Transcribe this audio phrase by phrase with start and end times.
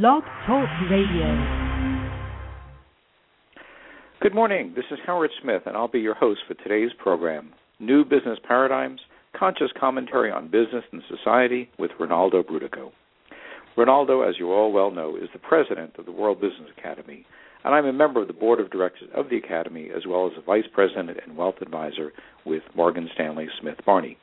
[0.00, 1.36] Blog Talk Radio.
[4.22, 4.72] Good morning.
[4.74, 9.02] This is Howard Smith, and I'll be your host for today's program New Business Paradigms
[9.36, 12.90] Conscious Commentary on Business and Society with Rinaldo Brutoco.
[13.76, 17.26] Rinaldo, as you all well know, is the president of the World Business Academy,
[17.62, 20.32] and I'm a member of the board of directors of the Academy, as well as
[20.38, 22.14] a vice president and wealth advisor
[22.46, 24.16] with Morgan Stanley Smith Barney.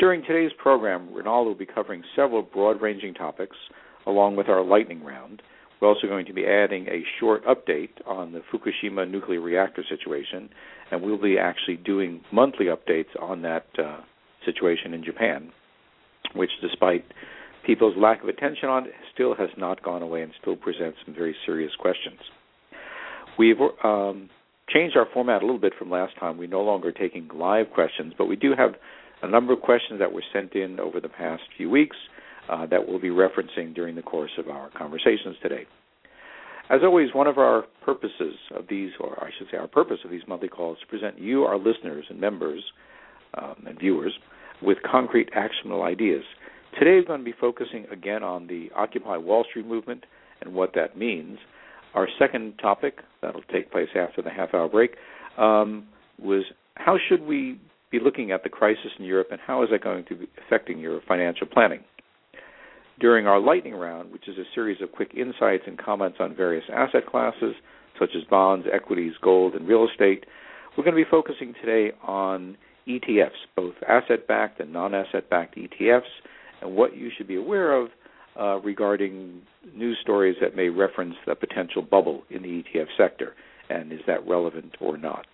[0.00, 3.56] During today's program, Rinaldo will be covering several broad ranging topics
[4.06, 5.42] along with our lightning round.
[5.80, 10.48] We're also going to be adding a short update on the Fukushima nuclear reactor situation,
[10.90, 14.00] and we'll be actually doing monthly updates on that uh,
[14.44, 15.50] situation in Japan,
[16.34, 17.04] which, despite
[17.66, 21.14] people's lack of attention on it, still has not gone away and still presents some
[21.14, 22.20] very serious questions.
[23.36, 24.30] We've um,
[24.68, 26.38] changed our format a little bit from last time.
[26.38, 28.74] We're no longer taking live questions, but we do have
[29.22, 31.96] a number of questions that were sent in over the past few weeks
[32.48, 35.66] uh, that we'll be referencing during the course of our conversations today.
[36.70, 40.10] As always, one of our purposes of these, or I should say, our purpose of
[40.10, 42.62] these monthly calls, is to present you, our listeners and members
[43.34, 44.12] um, and viewers,
[44.62, 46.22] with concrete, actionable ideas.
[46.78, 50.04] Today, we're going to be focusing again on the Occupy Wall Street movement
[50.40, 51.38] and what that means.
[51.94, 54.92] Our second topic, that'll take place after the half hour break,
[55.36, 55.86] um,
[56.18, 56.44] was
[56.76, 60.04] how should we be looking at the crisis in Europe and how is that going
[60.08, 61.80] to be affecting your financial planning?
[63.02, 66.62] During our lightning round, which is a series of quick insights and comments on various
[66.72, 67.56] asset classes,
[67.98, 70.24] such as bonds, equities, gold, and real estate,
[70.78, 75.56] we're going to be focusing today on ETFs, both asset backed and non asset backed
[75.56, 76.02] ETFs,
[76.60, 77.88] and what you should be aware of
[78.38, 79.42] uh, regarding
[79.74, 83.34] news stories that may reference the potential bubble in the ETF sector,
[83.68, 85.26] and is that relevant or not.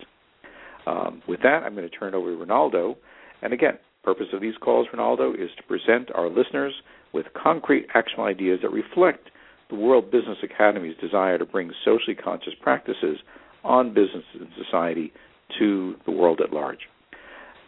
[0.86, 2.96] Um, with that, I'm going to turn over to Rinaldo.
[3.42, 6.72] And again, purpose of these calls, Rinaldo, is to present our listeners
[7.12, 9.30] with concrete actionable ideas that reflect
[9.70, 13.18] the World Business Academy's desire to bring socially conscious practices
[13.64, 15.12] on business and society
[15.58, 16.80] to the world at large.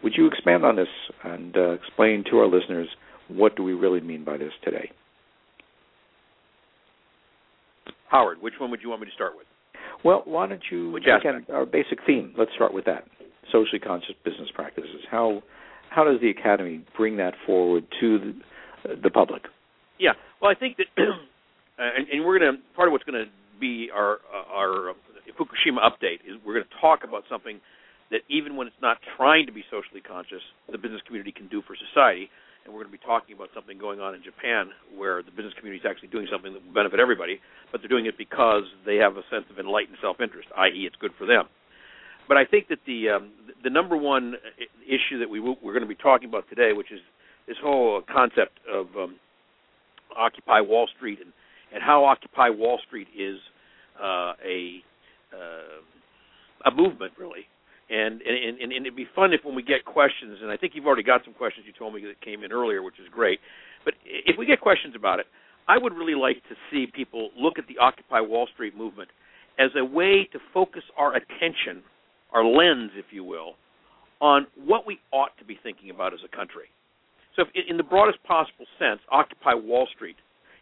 [0.03, 0.89] Would you expand on this
[1.25, 2.89] and uh, explain to our listeners
[3.29, 4.91] what do we really mean by this today?
[8.09, 9.47] Howard, which one would you want me to start with?
[10.05, 12.35] Well, why don't you Which again our basic theme?
[12.37, 13.05] Let's start with that:
[13.53, 15.03] socially conscious business practices.
[15.11, 15.43] How
[15.91, 18.35] how does the academy bring that forward to the,
[18.85, 19.43] the public?
[19.99, 21.03] Yeah, well, I think that, uh,
[21.79, 23.31] and, and, we're going to part of what's going to
[23.61, 24.95] be our uh, our
[25.39, 27.61] Fukushima update is we're going to talk about something
[28.11, 31.63] that even when it's not trying to be socially conscious, the business community can do
[31.63, 32.29] for society
[32.65, 35.55] and we're going to be talking about something going on in Japan where the business
[35.57, 37.41] community is actually doing something that will benefit everybody,
[37.73, 41.13] but they're doing it because they have a sense of enlightened self-interest, i.e., it's good
[41.17, 41.45] for them.
[42.29, 43.33] But I think that the um,
[43.65, 46.93] the number one uh, issue that we we're going to be talking about today, which
[46.93, 47.01] is
[47.51, 49.17] this whole concept of um,
[50.17, 51.33] Occupy Wall Street and
[51.75, 53.39] and how Occupy Wall Street is
[54.01, 54.83] uh, a
[55.35, 57.51] uh, a movement really
[57.91, 60.73] and and, and and it'd be fun if when we get questions, and I think
[60.75, 63.41] you've already got some questions you told me that came in earlier, which is great.
[63.85, 65.27] But if we get questions about it,
[65.67, 69.09] I would really like to see people look at the Occupy Wall Street movement
[69.59, 71.83] as a way to focus our attention,
[72.33, 73.55] our lens, if you will,
[74.21, 76.71] on what we ought to be thinking about as a country.
[77.37, 80.17] So, if, in the broadest possible sense, Occupy Wall Street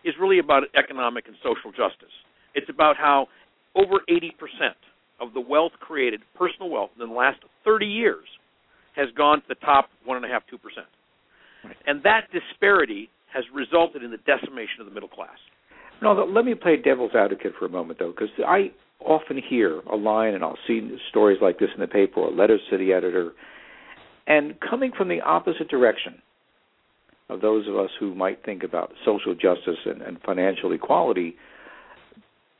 [0.04, 2.12] is really about economic and social justice.
[2.54, 3.28] It's about how
[3.74, 4.76] over 80 percent
[5.20, 8.26] of the wealth created, personal wealth, in the last 30 years
[8.94, 10.58] has gone to the top 1.5%, 2%.
[11.64, 11.76] Right.
[11.86, 15.36] And that disparity has resulted in the decimation of the middle class.
[16.02, 19.96] Now, let me play devil's advocate for a moment, though, because I often hear a
[19.96, 23.32] line, and I'll see stories like this in the paper or letters to the editor,
[24.26, 26.20] and coming from the opposite direction
[27.28, 31.36] of those of us who might think about social justice and, and financial equality–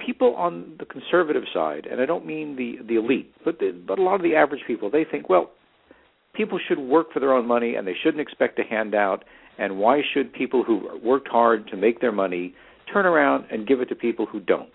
[0.05, 3.99] people on the conservative side, and I don't mean the the elite, but the, but
[3.99, 5.51] a lot of the average people, they think, well,
[6.35, 9.25] people should work for their own money, and they shouldn't expect a handout.
[9.59, 12.55] And why should people who worked hard to make their money
[12.93, 14.71] turn around and give it to people who don't?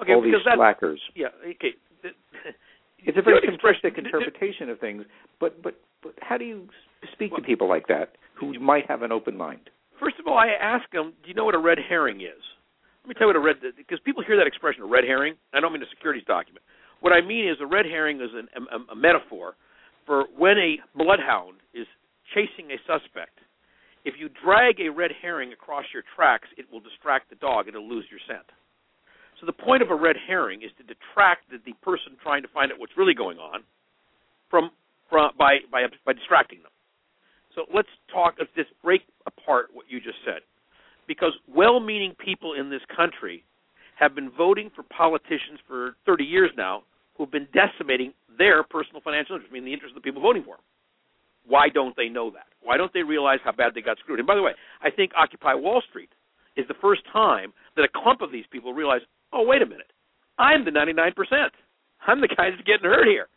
[0.00, 1.00] Okay, All these slackers.
[1.14, 1.26] Yeah.
[1.44, 1.74] Okay.
[3.06, 5.04] It's a very simplistic interpretation of things,
[5.38, 6.68] but but but how do you
[7.12, 9.70] speak well, to people like that who might have an open mind?
[10.00, 12.42] First of all, I ask them, "Do you know what a red herring is?"
[13.02, 15.36] Let me tell you what a red because people hear that expression, a red herring.
[15.52, 16.64] I don't mean a securities document.
[17.00, 19.56] What I mean is a red herring is an, a, a metaphor
[20.06, 21.86] for when a bloodhound is
[22.32, 23.38] chasing a suspect.
[24.04, 27.88] If you drag a red herring across your tracks, it will distract the dog it'll
[27.88, 28.48] lose your scent.
[29.40, 32.48] So the point of a red herring is to detract the, the person trying to
[32.48, 33.64] find out what's really going on
[34.48, 34.70] from,
[35.10, 36.72] from by, by by distracting them.
[37.54, 38.34] So let's talk.
[38.38, 40.42] Let's just break apart what you just said
[41.06, 43.44] because well-meaning people in this country
[43.98, 46.82] have been voting for politicians for 30 years now
[47.16, 50.42] who've been decimating their personal financial interest, I mean the interest of the people voting
[50.42, 50.64] for them.
[51.46, 52.46] Why don't they know that?
[52.62, 54.18] Why don't they realize how bad they got screwed?
[54.18, 54.52] And by the way,
[54.82, 56.08] I think Occupy Wall Street
[56.56, 59.02] is the first time that a clump of these people realize,
[59.32, 59.92] oh, wait a minute,
[60.38, 61.12] I'm the 99%.
[62.06, 63.28] I'm the guy that's getting hurt here.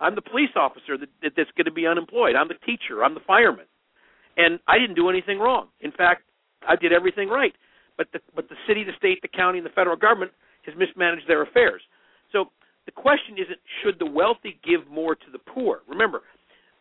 [0.00, 2.34] I'm the police officer that, that's going to be unemployed.
[2.36, 3.04] I'm the teacher.
[3.04, 3.66] I'm the fireman.
[4.36, 5.68] And I didn't do anything wrong.
[5.80, 6.22] In fact,
[6.66, 7.54] I did everything right.
[7.96, 10.32] But the but the city, the state, the county, and the federal government
[10.66, 11.80] has mismanaged their affairs.
[12.32, 12.50] So
[12.86, 15.82] the question isn't should the wealthy give more to the poor.
[15.88, 16.22] Remember,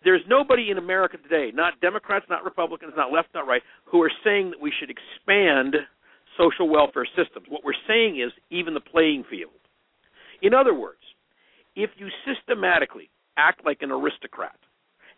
[0.03, 4.11] there's nobody in America today, not Democrats, not Republicans, not left, not right, who are
[4.23, 5.75] saying that we should expand
[6.37, 7.45] social welfare systems.
[7.47, 9.51] What we're saying is even the playing field.
[10.41, 10.99] In other words,
[11.75, 14.57] if you systematically act like an aristocrat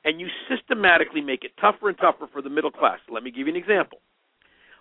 [0.04, 3.48] and you systematically make it tougher and tougher for the middle class, let me give
[3.48, 4.00] you an example.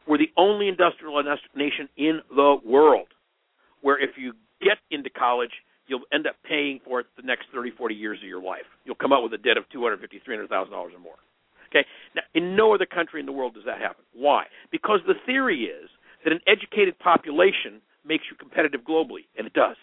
[0.07, 1.23] We're the only industrial
[1.57, 3.09] nation in the world
[3.81, 5.51] where if you get into college,
[5.87, 8.69] you'll end up paying for it the next 30, 40 years of your life.
[8.85, 11.17] You'll come out with a debt of 250, 300,000 dollars or more.
[11.71, 11.87] Okay.
[12.15, 14.05] Now, in no other country in the world does that happen.
[14.15, 14.45] Why?
[14.71, 15.91] Because the theory is
[16.23, 19.77] that an educated population makes you competitive globally, and it does.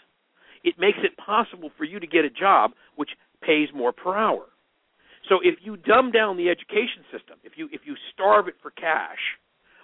[0.64, 3.10] It makes it possible for you to get a job which
[3.42, 4.46] pays more per hour.
[5.30, 8.72] So if you dumb down the education system, if you if you starve it for
[8.72, 9.22] cash,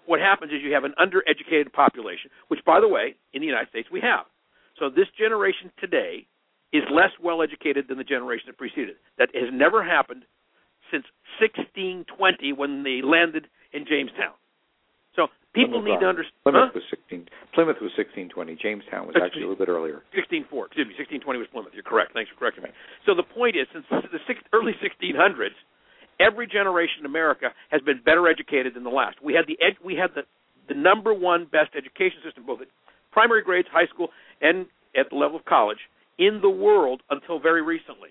[0.06, 3.70] what happens is you have an undereducated population, which by the way, in the United
[3.70, 4.26] States we have.
[4.80, 6.28] So this generation today
[6.74, 8.90] is less well educated than the generation that preceded.
[8.90, 8.98] It.
[9.18, 10.24] That has never happened
[10.92, 11.06] since
[11.40, 14.36] 1620 when they landed in Jamestown.
[15.58, 16.38] People Plymouth need to understand.
[16.46, 16.80] Plymouth huh?
[16.80, 17.26] was 16.
[17.58, 18.62] Plymouth was 1620.
[18.62, 20.06] Jamestown was actually a little bit earlier.
[20.14, 20.70] 1604.
[20.70, 21.74] Excuse me, 1620 was Plymouth.
[21.74, 22.14] You're correct.
[22.14, 22.72] Thanks for correcting me.
[23.10, 25.58] So the point is, since the six, early 1600s,
[26.22, 29.18] every generation in America has been better educated than the last.
[29.20, 30.30] We had the ed, we had the
[30.68, 32.68] the number one best education system, both at
[33.12, 34.10] primary grades, high school,
[34.42, 35.80] and at the level of college
[36.20, 38.10] in the world until very recently.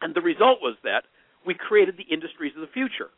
[0.00, 1.04] And the result was that
[1.46, 3.10] we created the industries of the future.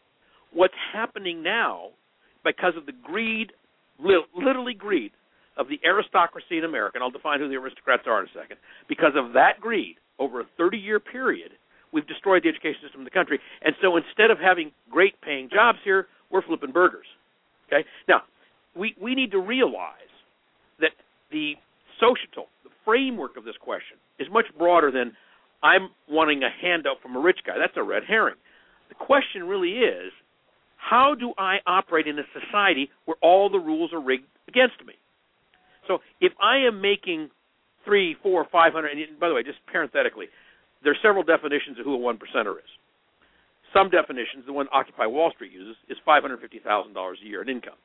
[0.53, 1.91] What's happening now,
[2.45, 3.53] because of the greed,
[3.99, 5.13] li- literally greed,
[5.57, 8.57] of the aristocracy in America, and I'll define who the aristocrats are in a second,
[8.89, 11.53] because of that greed over a 30 year period,
[11.93, 13.39] we've destroyed the education system in the country.
[13.63, 17.07] And so instead of having great paying jobs here, we're flipping burgers.
[17.69, 17.87] Okay?
[18.09, 18.23] Now,
[18.77, 20.11] we, we need to realize
[20.81, 20.91] that
[21.31, 21.55] the
[22.01, 25.13] social, the framework of this question is much broader than
[25.63, 27.55] I'm wanting a handout from a rich guy.
[27.59, 28.37] That's a red herring.
[28.89, 30.13] The question really is
[30.85, 34.95] how do I operate in a society where all the rules are rigged against me?
[35.89, 37.31] So if I am making
[37.85, 40.27] three, four, five hundred, and by the way, just parenthetically,
[40.83, 42.69] there are several definitions of who a one percenter is.
[43.73, 47.27] Some definitions, the one Occupy Wall Street uses, is five hundred fifty thousand dollars a
[47.27, 47.81] year in income.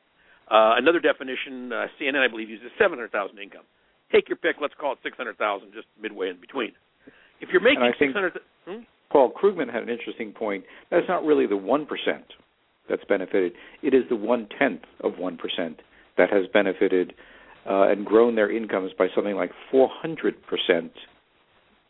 [0.51, 3.63] Uh, another definition, uh, CNN I believe uses seven hundred thousand income.
[4.11, 4.57] Take your pick.
[4.61, 6.71] Let's call it six hundred thousand, just midway in between.
[7.39, 8.83] If you're making six hundred, hmm?
[9.09, 10.65] Paul Krugman had an interesting point.
[10.91, 11.87] That's not really the 1%
[12.89, 13.53] that's benefited.
[13.81, 15.37] It is the one tenth of 1%
[16.17, 17.13] that has benefited
[17.69, 20.33] uh, and grown their incomes by something like 400%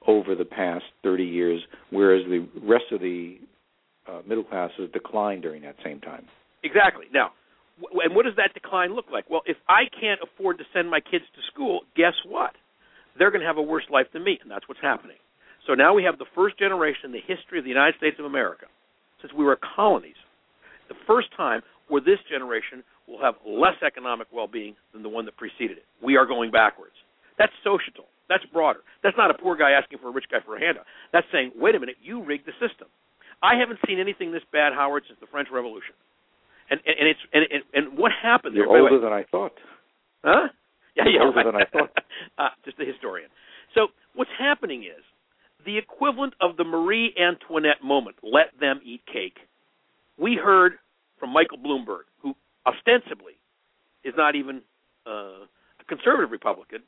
[0.07, 1.61] over the past 30 years,
[1.91, 3.37] whereas the rest of the
[4.07, 6.25] uh, middle class has declined during that same time.
[6.63, 7.05] Exactly.
[7.13, 7.31] Now,
[7.81, 9.29] w- and what does that decline look like?
[9.29, 12.51] Well, if I can't afford to send my kids to school, guess what?
[13.17, 15.17] They're going to have a worse life than me, and that's what's happening.
[15.67, 18.25] So now we have the first generation in the history of the United States of
[18.25, 18.65] America,
[19.21, 20.15] since we were colonies,
[20.89, 25.37] the first time where this generation will have less economic well-being than the one that
[25.37, 25.85] preceded it.
[26.03, 26.93] We are going backwards.
[27.37, 28.05] That's societal.
[28.27, 28.81] That's broader.
[29.01, 30.85] That's not a poor guy asking for a rich guy for a handout.
[31.11, 32.87] That's saying, wait a minute, you rigged the system.
[33.41, 35.95] I haven't seen anything this bad, Howard, since the French Revolution.
[36.69, 38.83] And and, and it's and, and and what happened You're there?
[38.83, 39.53] way- older than I thought.
[40.23, 40.49] Huh?
[40.95, 41.23] Yeah, yeah.
[41.23, 41.45] older right.
[41.45, 41.89] than I thought.
[42.37, 43.29] uh, just a historian.
[43.73, 45.01] So what's happening is
[45.65, 48.17] the equivalent of the Marie Antoinette moment.
[48.21, 49.37] Let them eat cake.
[50.19, 50.73] We heard
[51.19, 52.35] from Michael Bloomberg, who
[52.65, 53.33] ostensibly
[54.03, 54.61] is not even
[55.07, 55.45] uh,
[55.79, 56.81] a conservative Republican,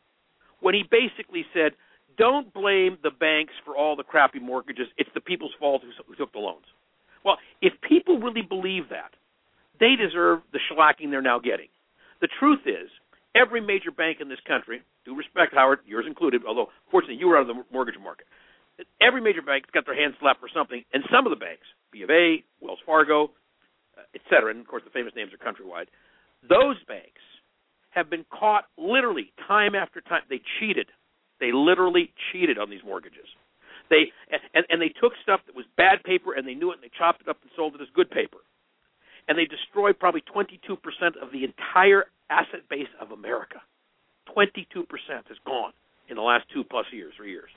[0.59, 1.71] when he basically said,
[2.17, 4.87] "Don't blame the banks for all the crappy mortgages.
[4.97, 6.65] It's the people's fault who, who took the loans."
[7.23, 9.13] Well, if people really believe that,
[9.79, 11.67] they deserve the shellacking they're now getting.
[12.19, 12.89] The truth is,
[13.35, 17.37] every major bank in this country, due respect, Howard, yours included, although fortunately you were
[17.37, 18.25] out of the mortgage market,
[18.99, 22.03] every major bank's got their hands slapped for something, and some of the banks, B
[22.03, 23.31] of A, Wells Fargo,
[23.97, 25.87] uh, et cetera, and of course the famous names are countrywide,
[26.47, 27.21] those banks
[27.91, 30.21] have been caught literally time after time.
[30.29, 30.87] They cheated.
[31.39, 33.27] They literally cheated on these mortgages.
[33.89, 34.11] They
[34.53, 36.91] and, and they took stuff that was bad paper and they knew it and they
[36.97, 38.37] chopped it up and sold it as good paper.
[39.27, 40.57] and they destroyed probably 22%
[41.21, 43.61] of the entire asset base of America.
[44.35, 44.85] 22%
[45.29, 45.73] is gone
[46.09, 47.49] in the last two plus years, three years.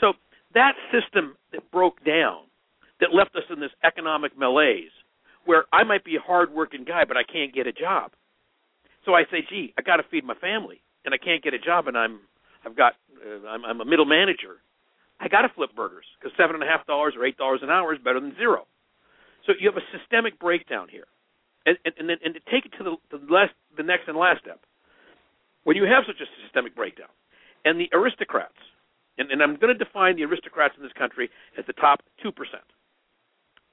[0.00, 0.14] So
[0.54, 2.44] that system that broke down,
[3.00, 4.92] that left us in this economic malaise,
[5.44, 8.12] where I might be a hard-working guy, but I can't get a job.
[9.04, 11.58] So I say, gee, I got to feed my family, and I can't get a
[11.58, 12.20] job, and I'm,
[12.64, 14.58] I've got, uh, I'm, I'm a middle manager.
[15.20, 17.70] I got to flip burgers because seven and a half dollars or eight dollars an
[17.70, 18.66] hour is better than zero.
[19.46, 21.06] So you have a systemic breakdown here,
[21.64, 24.18] and and and, then, and to take it to the the, last, the next and
[24.18, 24.60] last step,
[25.64, 27.08] when you have such a systemic breakdown,
[27.64, 28.58] and the aristocrats,
[29.16, 32.32] and, and I'm going to define the aristocrats in this country as the top two
[32.32, 32.66] percent,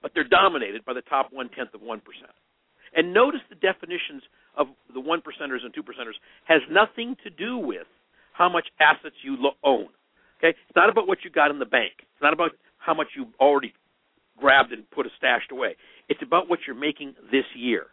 [0.04, 2.36] but they're dominated by the top one tenth of one percent.
[2.96, 4.22] And notice the definitions
[4.56, 7.88] of the one percenters and two percenters has nothing to do with
[8.34, 9.90] how much assets you lo- own.
[10.38, 11.94] Okay, it's not about what you got in the bank.
[12.00, 13.74] It's not about how much you already
[14.38, 15.76] grabbed and put a stashed away.
[16.10, 17.86] It's about what you're making this year.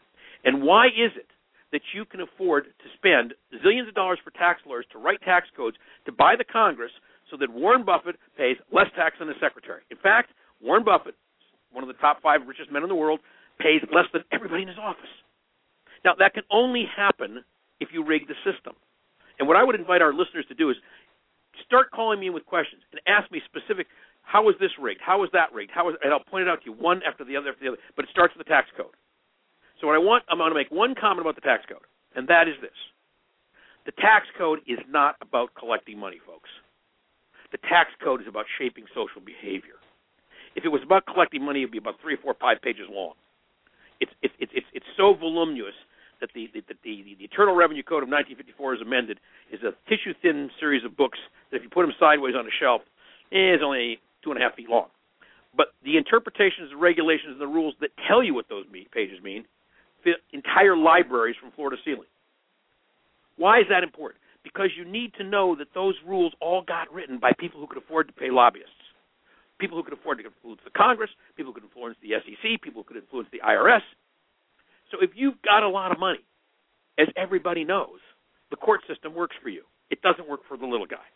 [0.45, 1.29] And why is it
[1.73, 5.47] that you can afford to spend zillions of dollars for tax lawyers to write tax
[5.57, 5.77] codes
[6.07, 6.91] to buy the Congress
[7.31, 9.83] so that Warren Buffett pays less tax than his secretary?
[9.91, 11.15] In fact, Warren Buffett,
[11.73, 13.21] one of the top five richest men in the world,
[13.59, 15.11] pays less than everybody in his office.
[16.05, 17.45] Now, that can only happen
[17.81, 18.75] if you rig the system.
[19.39, 20.77] And what I would invite our listeners to do is
[21.67, 23.87] start calling me in with questions and ask me specific
[24.23, 25.01] how is this rigged?
[25.05, 25.73] How is that rigged?
[25.75, 27.73] How is, and I'll point it out to you one after the other after the
[27.73, 27.83] other.
[27.97, 28.95] But it starts with the tax code.
[29.81, 31.83] So what I want, I'm going to make one comment about the tax code,
[32.15, 32.77] and that is this:
[33.87, 36.51] the tax code is not about collecting money, folks.
[37.51, 39.80] The tax code is about shaping social behavior.
[40.57, 43.15] If it was about collecting money, it'd be about three, four, five pages long.
[44.01, 45.75] It's it's it's it's so voluminous
[46.21, 49.21] that the the, the the the Internal Revenue Code of 1954 is amended
[49.53, 51.19] is a tissue thin series of books
[51.51, 52.83] that if you put them sideways on a shelf
[53.33, 54.89] eh, is only two and a half feet long.
[55.57, 59.45] But the interpretations, the regulations, and the rules that tell you what those pages mean
[60.05, 62.09] fit entire libraries from floor to ceiling.
[63.37, 64.21] Why is that important?
[64.45, 67.83] Because you need to know that those rules all got written by people who could
[67.83, 68.71] afford to pay lobbyists,
[69.61, 72.83] people who could afford to influence the Congress, people who could influence the SEC, people
[72.83, 73.85] who could influence the IRS.
[74.91, 76.25] So if you've got a lot of money,
[76.99, 78.01] as everybody knows,
[78.51, 79.63] the court system works for you.
[79.91, 81.07] It doesn't work for the little guy.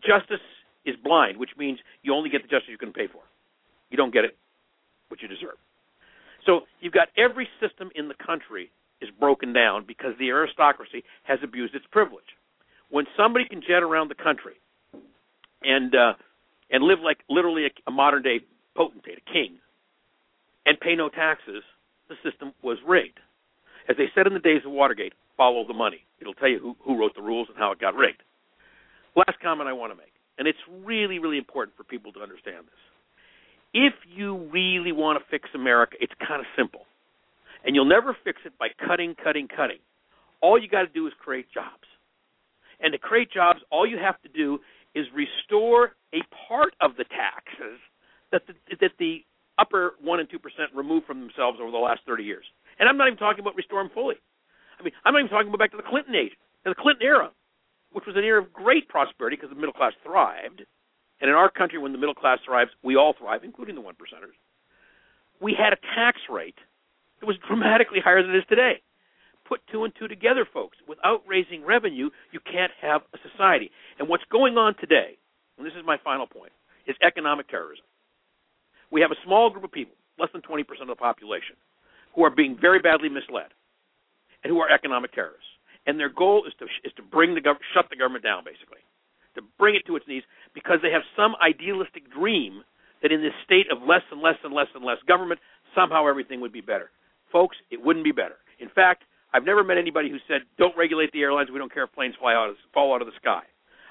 [0.00, 0.44] Justice
[0.84, 3.22] is blind, which means you only get the justice you can pay for.
[3.90, 4.36] You don't get it
[5.08, 5.60] what you deserve.
[6.46, 8.70] So you've got every system in the country
[9.00, 12.38] is broken down because the aristocracy has abused its privilege.
[12.90, 14.54] When somebody can jet around the country
[15.62, 16.12] and uh,
[16.72, 18.40] and live like literally a, a modern day
[18.74, 19.58] potentate, a king,
[20.66, 21.62] and pay no taxes,
[22.08, 23.20] the system was rigged.
[23.88, 26.04] As they said in the days of Watergate, follow the money.
[26.20, 28.22] It'll tell you who, who wrote the rules and how it got rigged.
[29.14, 32.66] Last comment I want to make and it's really, really important for people to understand
[32.66, 32.82] this.
[33.74, 36.82] If you really want to fix America, it's kind of simple.
[37.64, 39.78] And you'll never fix it by cutting, cutting, cutting.
[40.40, 41.86] All you got to do is create jobs.
[42.80, 44.58] And to create jobs, all you have to do
[44.94, 47.80] is restore a part of the taxes
[48.30, 49.24] that the, that the
[49.58, 50.38] upper 1 and 2%
[50.74, 52.44] removed from themselves over the last 30 years.
[52.78, 54.16] And I'm not even talking about restore them fully.
[54.78, 56.32] I mean, I'm not even talking about back to the Clinton age,
[56.64, 57.30] the Clinton era
[57.92, 60.64] which was an era of great prosperity because the middle class thrived.
[61.20, 63.94] And in our country, when the middle class thrives, we all thrive, including the one
[63.94, 64.34] percenters.
[65.40, 66.58] We had a tax rate
[67.20, 68.82] that was dramatically higher than it is today.
[69.52, 70.78] Put two and two together, folks.
[70.88, 73.70] Without raising revenue, you can't have a society.
[73.98, 75.20] And what's going on today,
[75.58, 76.52] and this is my final point,
[76.86, 77.84] is economic terrorism.
[78.90, 81.56] We have a small group of people, less than 20% of the population,
[82.16, 83.52] who are being very badly misled
[84.42, 85.52] and who are economic terrorists
[85.86, 88.82] and their goal is to is to bring the gov- shut the government down, basically,
[89.34, 90.22] to bring it to its knees,
[90.54, 92.62] because they have some idealistic dream
[93.02, 95.40] that in this state of less and less and less and less government,
[95.74, 96.90] somehow everything would be better.
[97.32, 98.38] Folks, it wouldn't be better.
[98.60, 101.50] In fact, I've never met anybody who said, "Don't regulate the airlines.
[101.50, 103.42] We don't care if planes fly out fall out of the sky."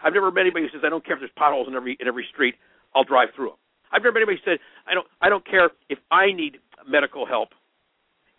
[0.04, 2.08] I've never met anybody who says, "I don't care if there's potholes in every in
[2.08, 2.56] every street.
[2.96, 3.58] I'll drive through them."
[3.92, 7.26] I've never met anybody who said, "I don't I don't care if I need medical
[7.26, 7.54] help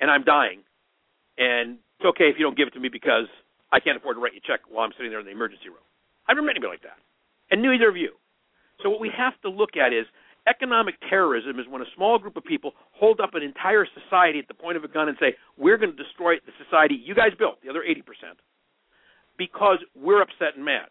[0.01, 0.61] and I'm dying,
[1.39, 3.27] and it's okay if you don't give it to me because
[3.71, 5.69] I can't afford to write you a check while I'm sitting there in the emergency
[5.69, 5.87] room.
[6.27, 6.99] I've never met anybody like that,
[7.51, 8.19] and neither of you.
[8.83, 10.07] So what we have to look at is
[10.47, 14.49] economic terrorism is when a small group of people hold up an entire society at
[14.49, 17.35] the point of a gun and say, "We're going to destroy the society you guys
[17.39, 18.39] built, the other 80%,
[19.37, 20.91] because we're upset and mad."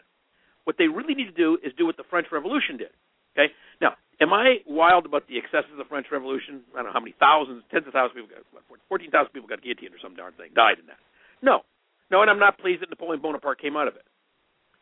[0.63, 2.93] What they really need to do is do what the French Revolution did.
[3.33, 3.53] Okay.
[3.79, 6.61] Now, am I wild about the excesses of the French Revolution?
[6.73, 9.47] I don't know how many thousands, tens of thousands of people got, what, 14,000 people
[9.47, 10.99] got guillotined or some darn thing, died in that.
[11.41, 11.63] No,
[12.11, 14.05] no, and I'm not pleased that Napoleon Bonaparte came out of it.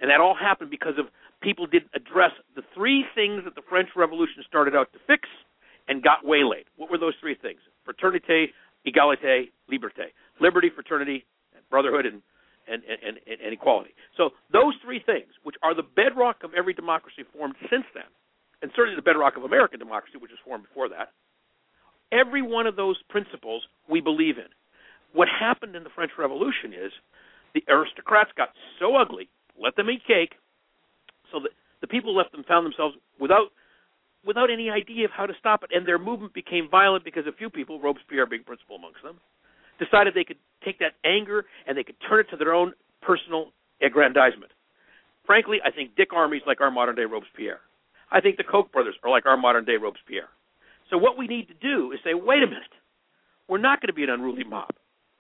[0.01, 1.07] And that all happened because of
[1.41, 5.27] people didn't address the three things that the French Revolution started out to fix
[5.88, 6.65] and got waylaid.
[6.75, 7.60] What were those three things?
[7.88, 8.48] Fraternité,
[8.86, 11.25] egalite, liberté, liberty, fraternity,
[11.69, 12.22] brotherhood, and
[12.69, 13.96] and, and, and, and equality.
[14.15, 18.05] So those three things, which are the bedrock of every democracy formed since then,
[18.62, 21.10] and certainly the bedrock of American democracy, which was formed before that,
[22.12, 24.53] every one of those principles we believe in.
[25.13, 26.91] What happened in the French Revolution is
[27.55, 30.38] the aristocrats got so ugly, let them eat cake,
[31.31, 33.51] so that the people left them found themselves without
[34.25, 37.31] without any idea of how to stop it, and their movement became violent because a
[37.31, 39.15] few people, Robespierre being principal amongst them,
[39.79, 43.53] decided they could take that anger and they could turn it to their own personal
[43.81, 44.51] aggrandizement.
[45.25, 47.62] Frankly, I think Dick Armey's like our modern day Robespierre.
[48.12, 50.27] I think the Koch brothers are like our modern day Robespierre.
[50.89, 52.74] So what we need to do is say, wait a minute,
[53.48, 54.71] we're not going to be an unruly mob.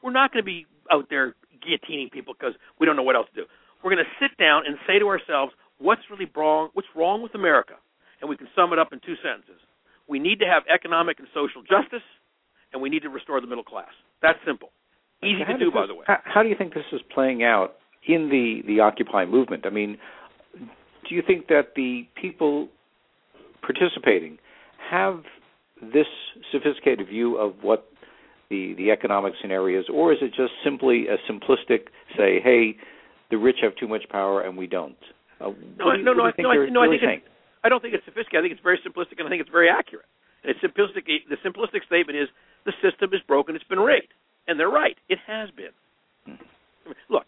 [0.01, 3.27] We're not going to be out there guillotining people because we don't know what else
[3.35, 3.47] to do.
[3.83, 6.69] We're going to sit down and say to ourselves, what's really wrong?
[6.73, 7.73] What's wrong with America?
[8.21, 9.61] And we can sum it up in two sentences.
[10.07, 12.05] We need to have economic and social justice,
[12.73, 13.91] and we need to restore the middle class.
[14.21, 14.71] That's simple.
[15.23, 16.05] Easy to do, by the way.
[16.07, 17.75] How, how do you think this is playing out
[18.07, 19.65] in the the Occupy movement?
[19.65, 19.97] I mean,
[20.55, 22.69] do you think that the people
[23.61, 24.37] participating
[24.89, 25.21] have
[25.81, 26.07] this
[26.51, 27.89] sophisticated view of what
[28.49, 32.77] the the economic scenarios, or is it just simply a simplistic say, "Hey,
[33.29, 34.97] the rich have too much power and we don't"?
[35.39, 37.23] Uh, no, do, no, no, I, no, I, no, I think it's,
[37.63, 38.39] I don't think it's sophisticated.
[38.39, 40.07] I think it's very simplistic, and I think it's very accurate.
[40.43, 41.07] And it's simplistic.
[41.07, 42.27] The simplistic statement is
[42.65, 43.55] the system is broken.
[43.55, 44.11] It's been rigged,
[44.47, 44.95] and they're right.
[45.07, 45.75] It has been.
[46.27, 46.39] Hmm.
[46.83, 47.27] I mean, look,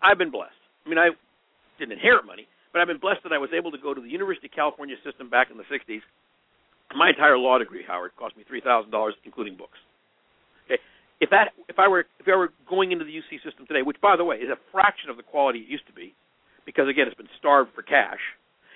[0.00, 0.56] I've been blessed.
[0.84, 1.10] I mean, I
[1.78, 4.08] didn't inherit money, but I've been blessed that I was able to go to the
[4.08, 6.00] University of California system back in the '60s.
[6.96, 9.80] My entire law degree, Howard, cost me three thousand dollars, including books.
[10.66, 10.80] Okay,
[11.20, 14.00] if that if I were if I were going into the UC system today, which
[14.00, 16.12] by the way is a fraction of the quality it used to be,
[16.66, 18.20] because again it's been starved for cash,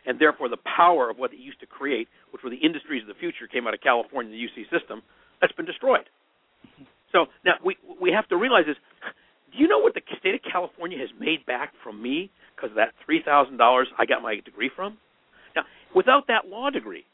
[0.06, 3.08] and therefore the power of what it used to create, which were the industries of
[3.08, 5.02] the future, came out of California, the UC system,
[5.40, 6.08] that's been destroyed.
[7.12, 8.76] So now we we have to realize is,
[9.52, 12.76] do you know what the state of California has made back from me because of
[12.76, 14.98] that three thousand dollars I got my degree from?
[15.54, 15.62] Now,
[15.94, 17.04] without that law degree,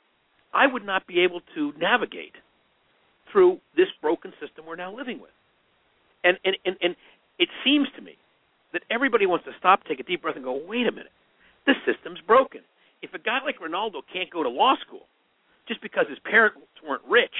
[0.52, 2.34] I would not be able to navigate
[3.30, 5.30] through this broken system we're now living with.
[6.24, 6.96] And and and, and
[7.38, 8.16] it seems to me
[8.72, 11.12] that everybody wants to stop, take a deep breath, and go, wait a minute,
[11.66, 12.62] this system's broken.
[13.02, 15.06] If a guy like Rinaldo can't go to law school
[15.68, 17.34] just because his parents weren't rich,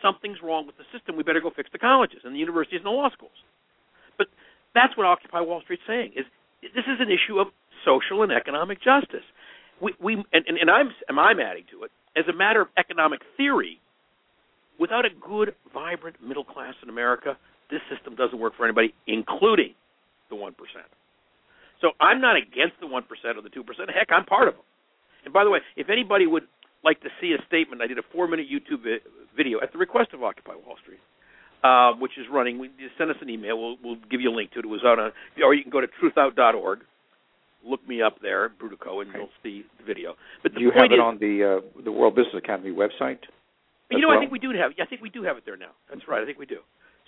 [0.00, 1.16] something's wrong with the system.
[1.16, 3.38] We better go fix the colleges and the universities and the law schools.
[4.18, 4.26] But
[4.74, 6.26] that's what Occupy Wall Street's saying is
[6.62, 7.48] this is an issue of
[7.84, 9.24] social and economic justice.
[9.80, 12.68] We, we and, and, and I'm and I'm adding to it as a matter of
[12.76, 13.78] economic theory.
[14.78, 17.36] Without a good, vibrant middle class in America,
[17.70, 19.74] this system doesn't work for anybody, including
[20.32, 20.88] the one percent.
[21.84, 23.92] So I'm not against the one percent or the two percent.
[23.92, 24.64] Heck, I'm part of them.
[25.28, 26.48] And by the way, if anybody would
[26.82, 29.04] like to see a statement, I did a four-minute YouTube vi-
[29.36, 30.98] video at the request of Occupy Wall Street,
[31.62, 32.58] uh, which is running.
[32.58, 33.60] We, send us an email.
[33.60, 34.64] We'll, we'll give you a link to it.
[34.64, 35.12] It was out on
[35.44, 36.80] or you can go to truthout.org.
[37.64, 40.14] Look me up there, Brutoco, and you'll see the video.
[40.42, 43.22] But the Do you have it is, on the uh, the World Business Academy website?
[43.88, 44.72] you know, I think we do have.
[44.82, 45.70] I think we do have it there now.
[45.88, 46.20] That's right.
[46.20, 46.58] I think we do.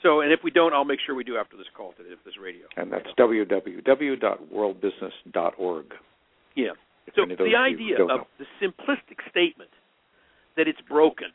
[0.04, 2.22] So, and if we don't, I'll make sure we do after this call today, if
[2.24, 2.66] this radio.
[2.76, 5.86] And that's www.worldbusiness.org.
[6.54, 6.72] Yeah.
[7.06, 8.26] If So any of those the idea of know.
[8.38, 9.70] the simplistic statement
[10.58, 11.28] that it's broken,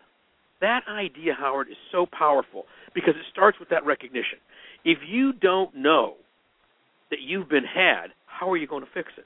[0.61, 4.37] that idea, Howard, is so powerful because it starts with that recognition.
[4.85, 6.13] If you don't know
[7.09, 9.25] that you've been had, how are you going to fix it?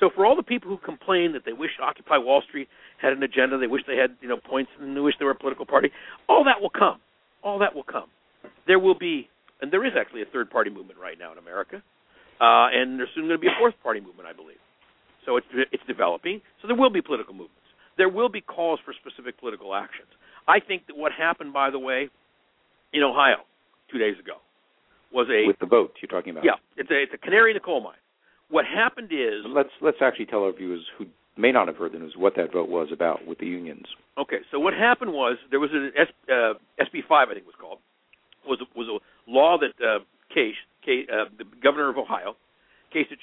[0.00, 2.68] So for all the people who complain that they wish Occupy Wall Street
[3.00, 5.32] had an agenda, they wish they had you know points, and they wish they were
[5.32, 5.90] a political party,
[6.28, 7.00] all that will come.
[7.42, 8.08] All that will come.
[8.66, 9.28] There will be,
[9.60, 11.82] and there is actually a third party movement right now in America,
[12.40, 14.60] uh, and there's soon going to be a fourth party movement, I believe.
[15.24, 16.40] So it's it's developing.
[16.62, 17.66] So there will be political movements.
[17.96, 20.08] There will be calls for specific political actions.
[20.46, 22.08] I think that what happened, by the way,
[22.92, 23.42] in Ohio
[23.90, 24.34] two days ago,
[25.12, 26.44] was a with the vote you're talking about.
[26.44, 27.98] yeah, it's a it's a canary in the coal mine.
[28.48, 31.98] What happened is Let's let's actually tell our viewers who may not have heard the
[31.98, 33.86] news what that vote was about with the unions.
[34.16, 37.46] Okay, so what happened was there was an S, uh, SB five, I think it
[37.46, 37.78] was called,
[38.46, 40.00] was was a law that uh,
[40.32, 40.54] Case,
[40.84, 42.36] Case uh, the governor of Ohio,
[42.94, 43.22] Kasich,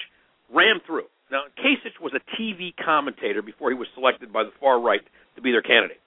[0.54, 1.08] ran through.
[1.32, 5.02] Now Kasich was a TV commentator before he was selected by the far right
[5.36, 6.00] to be their candidate.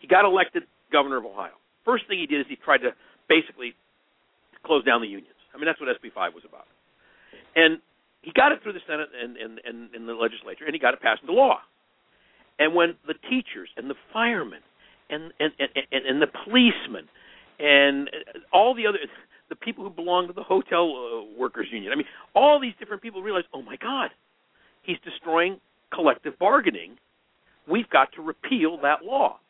[0.00, 1.54] He got elected governor of Ohio.
[1.84, 2.90] First thing he did is he tried to
[3.28, 3.74] basically
[4.64, 5.38] close down the unions.
[5.54, 6.66] I mean that's what SB five was about,
[7.56, 7.78] and
[8.22, 10.94] he got it through the Senate and and and, and the legislature, and he got
[10.94, 11.58] it passed into law.
[12.58, 14.60] And when the teachers and the firemen
[15.10, 17.08] and and and, and the policemen
[17.58, 18.10] and
[18.52, 18.98] all the other
[19.48, 23.02] the people who belong to the hotel uh, workers union, I mean, all these different
[23.02, 24.08] people realize, oh my God,
[24.82, 25.60] he's destroying
[25.92, 26.96] collective bargaining.
[27.68, 29.40] We've got to repeal that law.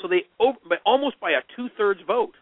[0.00, 2.34] So they, by, almost by a two-thirds vote,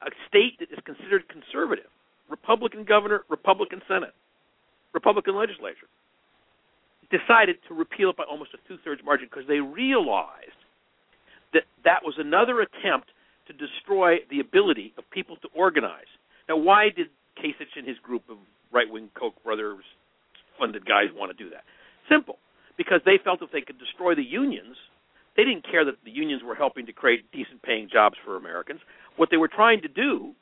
[0.00, 1.92] a state that is considered conservative,
[2.30, 4.14] Republican governor, Republican Senate,
[4.94, 5.86] Republican legislature,
[7.10, 10.56] decided to repeal it by almost a two-thirds margin because they realized
[11.52, 13.10] that that was another attempt
[13.46, 16.10] to destroy the ability of people to organize.
[16.48, 18.36] Now, why did Kasich and his group of
[18.72, 19.84] right-wing Koch brothers
[20.58, 21.64] funded guys want to do that?
[22.08, 22.38] Simple,
[22.76, 24.76] because they felt if they could destroy the unions,
[25.36, 28.80] they didn't care that the unions were helping to create decent-paying jobs for Americans.
[29.16, 30.34] What they were trying to do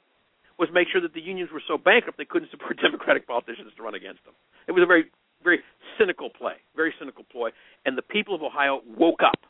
[0.58, 3.82] was make sure that the unions were so bankrupt they couldn't support Democratic politicians to
[3.82, 4.34] run against them.
[4.66, 5.06] It was a very,
[5.44, 5.60] very
[5.98, 7.50] cynical play, very cynical ploy,
[7.86, 9.40] and the people of Ohio woke up.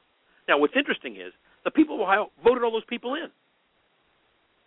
[0.49, 1.33] Now, what's interesting is
[1.65, 3.29] the people of Ohio voted all those people in.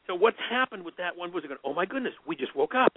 [0.08, 2.94] So what's happened with that one was going, oh my goodness, we just woke up.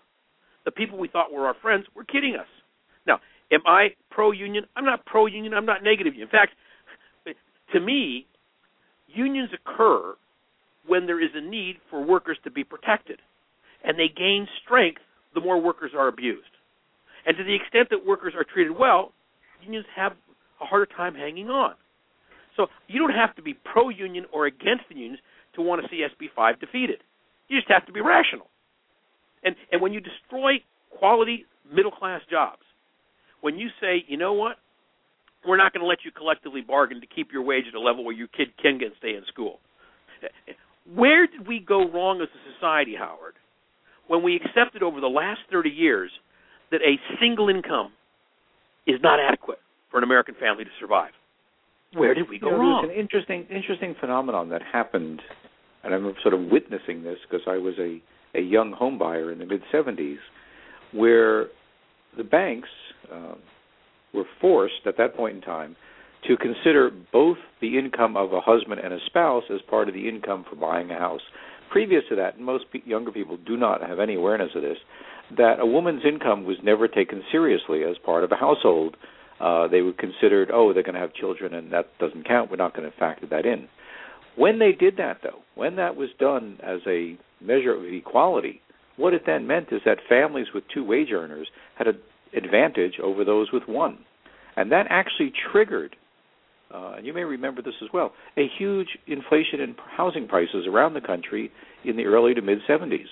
[0.64, 2.46] The people we thought were our friends were kidding us.
[3.06, 3.20] Now,
[3.52, 4.64] am I pro-union?
[4.76, 5.52] I'm not pro-union.
[5.54, 6.14] I'm not negative.
[6.20, 6.52] In fact,
[7.72, 8.26] to me,
[9.08, 10.14] unions occur
[10.86, 13.20] when there is a need for workers to be protected,
[13.84, 15.00] and they gain strength
[15.34, 16.42] the more workers are abused.
[17.26, 19.12] And to the extent that workers are treated well,
[19.62, 20.12] unions have
[20.60, 21.74] a harder time hanging on.
[22.56, 25.18] So you don't have to be pro-union or against the unions
[25.54, 26.98] to want to see SB5 defeated.
[27.48, 28.48] You just have to be rational.
[29.42, 32.62] And and when you destroy quality middle class jobs,
[33.40, 34.56] when you say, you know what,
[35.46, 38.04] we're not going to let you collectively bargain to keep your wage at a level
[38.04, 39.58] where your kid can get stay in school.
[40.94, 43.34] Where did we go wrong as a society, Howard,
[44.08, 46.10] when we accepted over the last 30 years
[46.70, 47.92] that a single income
[48.86, 49.58] is not adequate
[49.90, 51.12] for an American family to survive?
[51.94, 52.86] Where did we go you know, wrong?
[52.86, 55.22] There's an interesting, interesting phenomenon that happened,
[55.82, 58.00] and I'm sort of witnessing this because I was a
[58.34, 60.16] a young home buyer in the mid 70s,
[60.92, 61.46] where
[62.16, 62.68] the banks
[63.12, 63.38] um,
[64.12, 65.76] were forced at that point in time
[66.26, 70.08] to consider both the income of a husband and a spouse as part of the
[70.08, 71.20] income for buying a house.
[71.70, 74.78] Previous to that, and most younger people do not have any awareness of this,
[75.36, 78.96] that a woman's income was never taken seriously as part of a household.
[79.44, 82.50] Uh, they were considered, oh, they're going to have children, and that doesn't count.
[82.50, 83.68] We're not going to factor that in.
[84.36, 88.62] When they did that, though, when that was done as a measure of equality,
[88.96, 91.98] what it then meant is that families with two wage earners had an
[92.34, 93.98] advantage over those with one.
[94.56, 95.94] And that actually triggered,
[96.72, 100.94] uh, and you may remember this as well, a huge inflation in housing prices around
[100.94, 101.52] the country
[101.84, 103.08] in the early to mid 70s.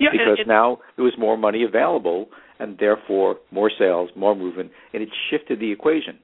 [0.00, 4.70] Yeah, because and, now there was more money available, and therefore more sales, more movement,
[4.92, 6.18] and it shifted the equation.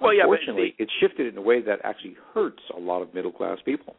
[0.00, 3.14] Well, yeah, but Unfortunately, it shifted in a way that actually hurts a lot of
[3.14, 3.94] middle class people.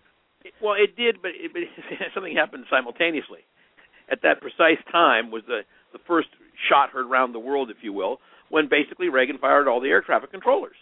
[0.61, 1.61] Well, it did, but, it, but
[2.13, 3.39] something happened simultaneously.
[4.11, 5.61] At that precise time was the
[5.93, 6.27] the first
[6.69, 10.01] shot heard around the world, if you will, when basically Reagan fired all the air
[10.01, 10.75] traffic controllers.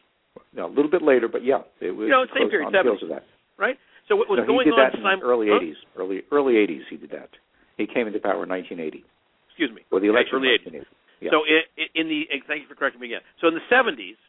[0.55, 2.81] Now, a little bit later, but yeah, it was You know, same period, on the
[2.81, 3.03] heels 70s.
[3.03, 3.23] of that.
[3.57, 3.77] Right.
[4.09, 5.61] So what was no, going he did on that in sim- the early huh?
[5.61, 5.79] 80s.
[5.95, 7.29] Early early 80s, he did that.
[7.77, 9.03] He came into power in 1980,
[9.49, 9.81] Excuse me.
[9.91, 10.35] or the election.
[10.37, 10.85] early of 80s.
[10.85, 11.25] 1980.
[11.25, 11.31] Yeah.
[11.31, 11.61] So in,
[11.95, 13.21] in the thank you for correcting me again.
[13.41, 14.19] So in the 70s,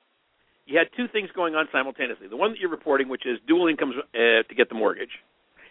[0.67, 2.29] you had two things going on simultaneously.
[2.29, 5.13] The one that you're reporting, which is dual incomes uh, to get the mortgage,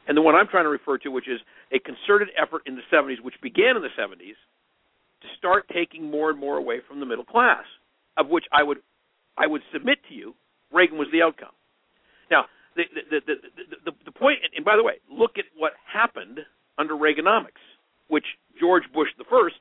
[0.07, 1.39] and the one I'm trying to refer to, which is
[1.71, 4.35] a concerted effort in the 70s, which began in the 70s,
[5.23, 7.63] to start taking more and more away from the middle class,
[8.17, 8.79] of which I would
[9.37, 10.35] I would submit to you,
[10.71, 11.55] Reagan was the outcome.
[12.29, 15.71] Now, the the the the, the, the point, and by the way, look at what
[15.91, 16.39] happened
[16.77, 17.61] under Reaganomics,
[18.07, 18.25] which
[18.59, 19.59] George Bush the first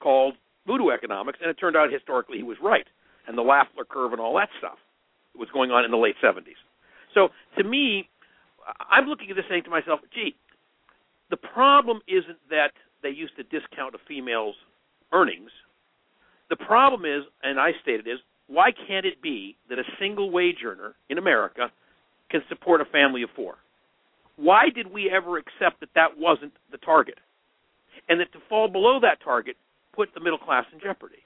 [0.00, 0.34] called
[0.66, 2.86] voodoo economics, and it turned out historically he was right,
[3.26, 4.78] and the Laffer curve and all that stuff
[5.36, 6.58] was going on in the late 70s.
[7.14, 8.08] So to me,
[8.90, 10.34] I'm looking at this saying to myself, gee,
[11.30, 12.72] the problem isn't that
[13.02, 14.56] they used to discount a female's
[15.12, 15.50] earnings.
[16.50, 20.58] The problem is, and I stated is, why can't it be that a single wage
[20.64, 21.70] earner in America
[22.30, 23.56] can support a family of four?
[24.40, 27.18] Why did we ever accept that that wasn't the target?
[28.08, 29.56] And that to fall below that target
[29.94, 31.20] put the middle class in jeopardy.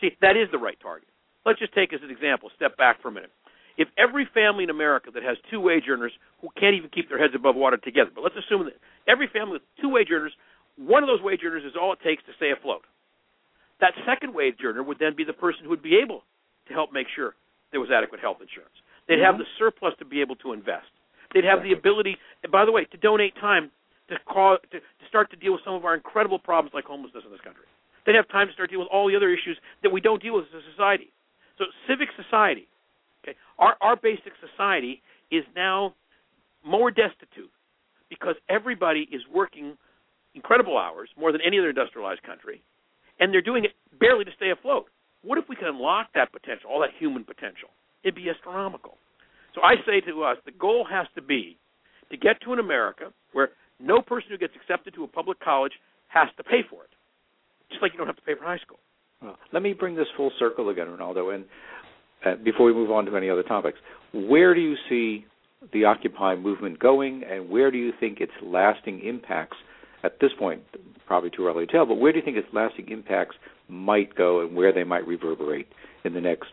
[0.00, 1.08] See, that is the right target.
[1.46, 3.30] Let's just take as an example, step back for a minute.
[3.78, 7.22] If every family in America that has two wage earners who can't even keep their
[7.22, 10.32] heads above water together, but let's assume that every family with two wage earners,
[10.76, 12.82] one of those wage earners is all it takes to stay afloat.
[13.80, 16.22] That second wage earner would then be the person who would be able
[16.68, 17.34] to help make sure
[17.70, 18.74] there was adequate health insurance.
[19.08, 19.46] They'd have mm-hmm.
[19.46, 20.90] the surplus to be able to invest.
[21.32, 22.16] They'd have the ability,
[22.50, 23.70] by the way, to donate time
[24.10, 27.24] to call to, to start to deal with some of our incredible problems like homelessness
[27.24, 27.64] in this country.
[28.04, 30.34] They'd have time to start dealing with all the other issues that we don't deal
[30.34, 31.10] with as a society.
[31.58, 32.66] So civic society,
[33.22, 35.94] okay, our our basic society is now
[36.66, 37.50] more destitute
[38.08, 39.76] because everybody is working
[40.34, 42.62] incredible hours, more than any other industrialized country,
[43.18, 44.86] and they're doing it barely to stay afloat.
[45.22, 47.68] What if we could unlock that potential, all that human potential?
[48.02, 48.96] It'd be astronomical.
[49.54, 51.56] So I say to us, the goal has to be
[52.10, 55.72] to get to an America where no person who gets accepted to a public college
[56.08, 56.90] has to pay for it,
[57.70, 58.78] just like you don't have to pay for high school.
[59.22, 61.44] Well, let me bring this full circle again, Rinaldo, and
[62.24, 63.78] uh, before we move on to any other topics,
[64.12, 65.26] where do you see
[65.72, 69.56] the Occupy movement going, and where do you think its lasting impacts
[70.02, 70.62] at this point?
[71.06, 73.36] Probably too early to tell, but where do you think its lasting impacts
[73.68, 75.68] might go, and where they might reverberate
[76.04, 76.48] in the next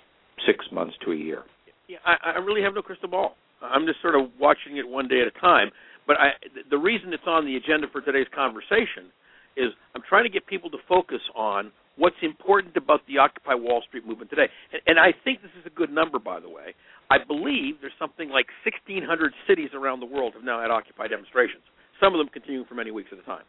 [0.46, 1.44] six months to a year?
[1.88, 3.36] Yeah, I, I really have no crystal ball.
[3.62, 5.71] I'm just sort of watching it one day at a time.
[6.06, 6.30] But I,
[6.69, 9.12] the reason it's on the agenda for today's conversation
[9.56, 13.82] is I'm trying to get people to focus on what's important about the Occupy Wall
[13.88, 14.47] Street movement today.
[14.71, 16.76] And, and I think this is a good number, by the way.
[17.10, 19.08] I believe there's something like 1,600
[19.47, 21.63] cities around the world have now had Occupy demonstrations.
[22.00, 23.47] Some of them continuing for many weeks at a time.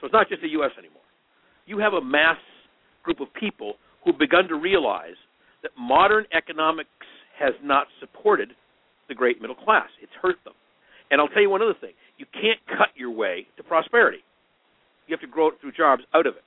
[0.00, 0.72] So it's not just the U.S.
[0.76, 1.04] anymore.
[1.66, 2.40] You have a mass
[3.04, 5.16] group of people who've begun to realize
[5.62, 6.90] that modern economics
[7.38, 8.50] has not supported
[9.08, 9.88] the great middle class.
[10.02, 10.54] It's hurt them.
[11.10, 14.24] And I'll tell you one other thing: you can't cut your way to prosperity.
[15.06, 16.44] You have to grow it through jobs out of it.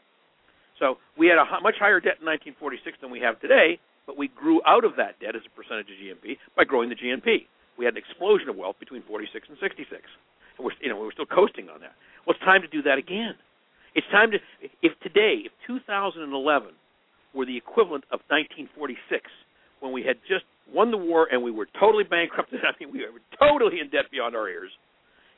[0.80, 4.30] So we had a much higher debt in 1946 than we have today, but we
[4.30, 7.46] grew out of that debt as a percentage of GNP by growing the GNP.
[7.78, 10.02] We had an explosion of wealth between 46 and 66.
[10.58, 11.94] And we're, you know, we're still coasting on that.
[12.26, 13.38] Well, it's time to do that again.
[13.94, 14.38] It's time to,
[14.82, 16.30] if today, if 2011
[17.34, 19.30] were the equivalent of 1946,
[19.82, 23.06] when we had just won the war and we were totally bankrupted, I mean, we
[23.06, 24.72] were totally in debt beyond our ears,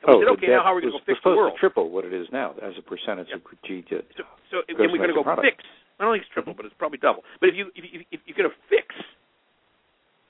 [0.02, 1.54] and we oh, said, okay, now how are we going to fix the world?
[1.54, 3.44] To triple what it is now as a percentage yep.
[3.44, 5.46] of G to uh, so, so and we're going to go product.
[5.46, 5.64] fix.
[6.00, 7.22] I don't think it's triple, but it's probably double.
[7.40, 8.88] But if you if, you, if you're going to fix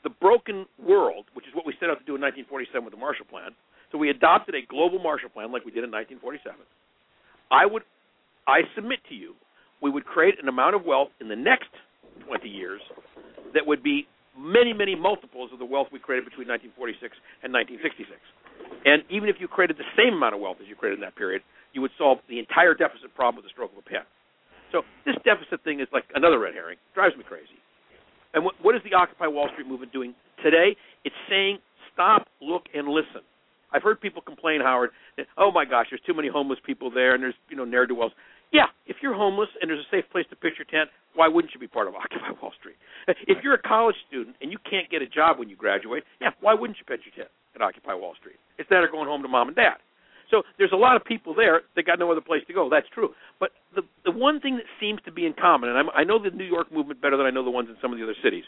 [0.02, 2.98] the broken world, which is what we set out to do in 1947 with the
[2.98, 3.54] Marshall Plan,
[3.92, 6.58] so we adopted a global Marshall Plan like we did in 1947.
[7.50, 7.82] I would,
[8.46, 9.34] I submit to you,
[9.82, 11.70] we would create an amount of wealth in the next
[12.26, 12.80] 20 years
[13.54, 14.06] that would be
[14.40, 17.12] many, many multiples of the wealth we created between 1946
[17.44, 18.16] and 1966.
[18.88, 21.14] And even if you created the same amount of wealth as you created in that
[21.14, 21.44] period,
[21.76, 24.08] you would solve the entire deficit problem with the stroke of a pen.
[24.72, 26.80] So this deficit thing is like another red herring.
[26.80, 27.60] It drives me crazy.
[28.32, 30.78] And what, what is the Occupy Wall Street movement doing today?
[31.04, 31.58] It's saying
[31.92, 33.26] stop, look, and listen.
[33.72, 37.14] I've heard people complain, Howard, that, oh my gosh, there's too many homeless people there,
[37.14, 38.12] and there's you know ne'er do wells.
[38.52, 41.52] Yeah, if you're homeless and there's a safe place to pitch your tent, why wouldn't
[41.54, 42.76] you be part of Occupy Wall Street?
[43.26, 46.30] If you're a college student and you can't get a job when you graduate, yeah,
[46.40, 48.36] why wouldn't you pitch your tent at Occupy Wall Street?
[48.58, 49.82] It's that or going home to mom and dad.
[50.30, 52.70] So there's a lot of people there that got no other place to go.
[52.70, 53.10] That's true.
[53.40, 56.22] But the the one thing that seems to be in common, and I'm, I know
[56.22, 58.14] the New York movement better than I know the ones in some of the other
[58.22, 58.44] cities,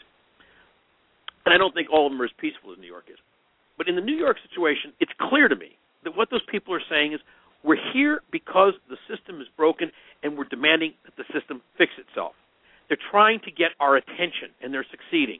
[1.45, 3.19] and I don't think all of them are as peaceful as New York is.
[3.77, 6.83] But in the New York situation, it's clear to me that what those people are
[6.89, 7.19] saying is
[7.63, 12.33] we're here because the system is broken and we're demanding that the system fix itself.
[12.87, 15.39] They're trying to get our attention and they're succeeding.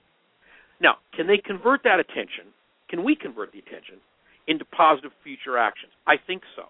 [0.81, 2.51] Now, can they convert that attention?
[2.89, 4.01] Can we convert the attention
[4.47, 5.91] into positive future actions?
[6.07, 6.63] I think so.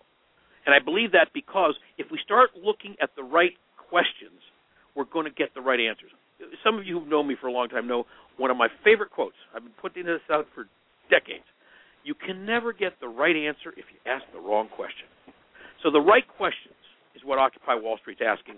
[0.66, 3.54] And I believe that because if we start looking at the right
[3.90, 4.40] questions,
[4.96, 6.12] we're going to get the right answers.
[6.64, 8.06] Some of you who've known me for a long time know
[8.38, 9.36] one of my favorite quotes.
[9.56, 10.68] I've been putting this out for
[11.10, 11.46] decades.
[12.04, 15.08] You can never get the right answer if you ask the wrong question.
[15.84, 16.76] So the right questions
[17.16, 18.56] is what Occupy Wall Street's asking.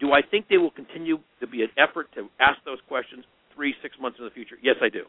[0.00, 3.74] Do I think they will continue to be an effort to ask those questions three,
[3.82, 4.56] six months in the future?
[4.62, 5.04] Yes, I do.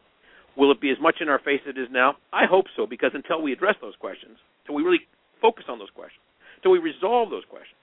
[0.56, 2.16] Will it be as much in our face as it is now?
[2.32, 5.00] I hope so, because until we address those questions, until we really
[5.40, 6.20] focus on those questions,
[6.56, 7.80] until we resolve those questions,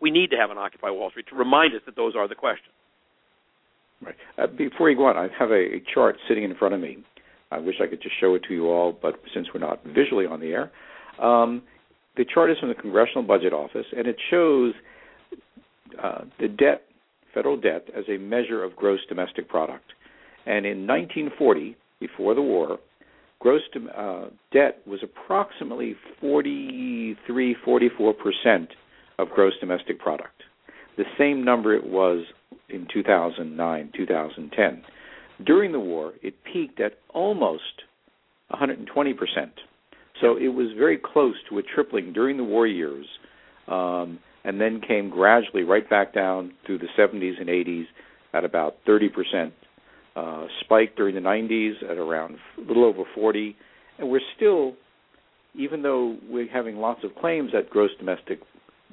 [0.00, 2.34] we need to have an Occupy Wall Street to remind us that those are the
[2.34, 2.74] questions.
[4.00, 4.14] Right.
[4.38, 6.98] Uh, before you go on, I have a, a chart sitting in front of me.
[7.50, 10.26] I wish I could just show it to you all, but since we're not visually
[10.26, 10.70] on the air,
[11.22, 11.62] um,
[12.16, 14.74] the chart is from the Congressional Budget Office, and it shows
[16.02, 16.82] uh, the debt,
[17.32, 19.92] federal debt, as a measure of gross domestic product.
[20.46, 22.78] And in 1940, before the war,
[23.40, 23.62] gross
[23.96, 28.68] uh, debt was approximately 43, 44 percent
[29.18, 30.42] of gross domestic product.
[30.96, 32.24] The same number it was
[32.68, 34.82] in 2009, 2010.
[35.44, 37.82] During the war, it peaked at almost
[38.48, 39.52] 120 percent.
[40.20, 43.06] So it was very close to a tripling during the war years,
[43.66, 47.84] um, and then came gradually right back down through the 70s and 80s
[48.32, 49.52] at about 30 percent
[50.16, 53.56] uh, spiked during the 90s at around a little over 40,
[53.98, 54.74] and we're still,
[55.54, 58.40] even though we're having lots of claims that gross domestic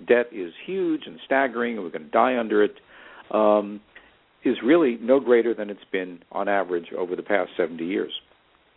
[0.07, 2.73] debt is huge and staggering, and we're going to die under it,
[3.31, 3.81] um,
[4.43, 8.11] is really no greater than it's been on average over the past 70 years.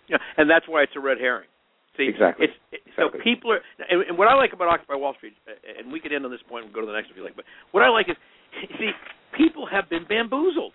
[0.09, 1.49] Yeah, and that's why it's a red herring.
[1.97, 2.47] See, exactly.
[2.47, 3.21] It's, it, exactly.
[3.21, 6.01] So people are, and, and what I like about Occupy Wall Street, uh, and we
[6.01, 7.83] could end on this point and go to the next if you like, but what
[7.83, 8.17] I like is,
[8.79, 8.91] see,
[9.37, 10.73] people have been bamboozled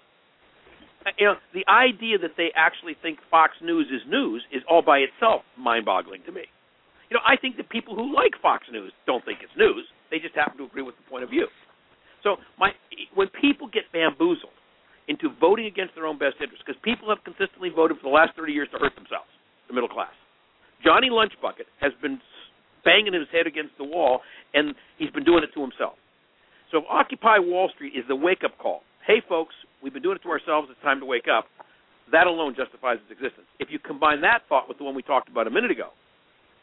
[1.05, 4.81] uh, you know, the idea that they actually think Fox News is news is all
[4.81, 6.43] by itself mind-boggling to me.
[7.09, 9.87] You know, I think that people who like Fox News don't think it's news.
[10.11, 11.47] They just happen to agree with the point of view.
[12.23, 12.71] So my
[13.15, 14.53] when people get bamboozled
[15.07, 18.35] into voting against their own best interest, because people have consistently voted for the last
[18.35, 19.31] 30 years to hurt themselves,
[19.67, 20.13] the middle class.
[20.83, 22.19] Johnny Lunchbucket has been
[22.85, 24.21] banging his head against the wall,
[24.53, 25.93] and he's been doing it to himself.
[26.71, 30.23] So if Occupy Wall Street is the wake-up call, hey folks, we've been doing it
[30.23, 30.67] to ourselves.
[30.71, 31.45] It's time to wake up.
[32.11, 33.47] That alone justifies its existence.
[33.59, 35.89] If you combine that thought with the one we talked about a minute ago,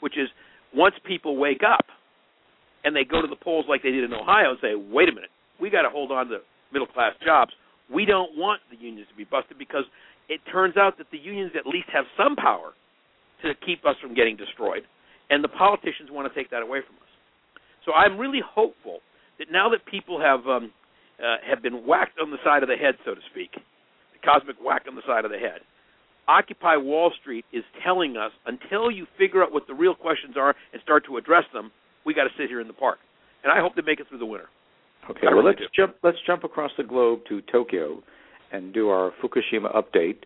[0.00, 0.28] which is
[0.74, 1.86] once people wake up
[2.84, 5.12] and they go to the polls like they did in Ohio and say, wait a
[5.12, 6.38] minute, we got to hold on to
[6.72, 7.52] middle class jobs.
[7.92, 9.84] We don't want the unions to be busted because
[10.28, 12.72] it turns out that the unions at least have some power
[13.42, 14.82] to keep us from getting destroyed,
[15.30, 17.10] and the politicians want to take that away from us.
[17.84, 19.00] So I'm really hopeful
[19.38, 20.72] that now that people have um,
[21.20, 24.56] uh, have been whacked on the side of the head, so to speak, the cosmic
[24.62, 25.60] whack on the side of the head,
[26.28, 30.54] Occupy Wall Street is telling us until you figure out what the real questions are
[30.72, 31.70] and start to address them,
[32.04, 32.98] we got to sit here in the park.
[33.44, 34.48] And I hope they make it through the winter.
[35.08, 38.02] Okay, well let's jump let's jump across the globe to Tokyo
[38.50, 40.18] and do our Fukushima update.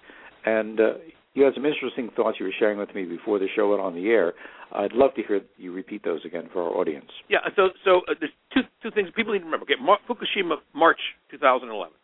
[0.47, 0.93] And uh,
[1.35, 3.95] you had some interesting thoughts you were sharing with me before the show went on
[3.95, 4.35] the air.
[4.73, 7.11] I'd love to hear you repeat those again for our audience.
[7.29, 9.65] Yeah, so so uh, there's two two things people need to remember.
[9.65, 10.99] Okay, Mar- Fukushima, March
[11.31, 11.95] 2011.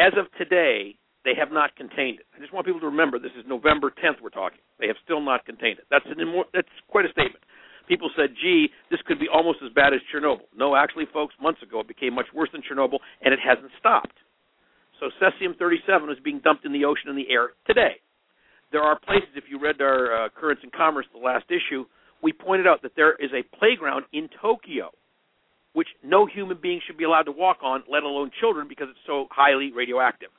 [0.00, 2.26] As of today, they have not contained it.
[2.34, 4.62] I just want people to remember this is November 10th we're talking.
[4.78, 5.86] They have still not contained it.
[5.90, 7.42] That's an immor- that's quite a statement.
[7.86, 11.62] People said, "Gee, this could be almost as bad as Chernobyl." No, actually, folks, months
[11.62, 14.14] ago it became much worse than Chernobyl, and it hasn't stopped.
[15.00, 18.00] So cesium-37 is being dumped in the ocean and the air today.
[18.72, 19.28] There are places.
[19.34, 21.84] If you read our uh, Currents in Commerce, the last issue,
[22.22, 24.90] we pointed out that there is a playground in Tokyo,
[25.72, 29.06] which no human being should be allowed to walk on, let alone children, because it's
[29.06, 30.30] so highly radioactive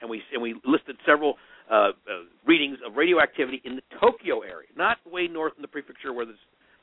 [0.00, 1.34] and we and we listed several
[1.70, 1.90] uh, uh,
[2.46, 6.36] readings of radioactivity in the Tokyo area, not way north in the prefecture where this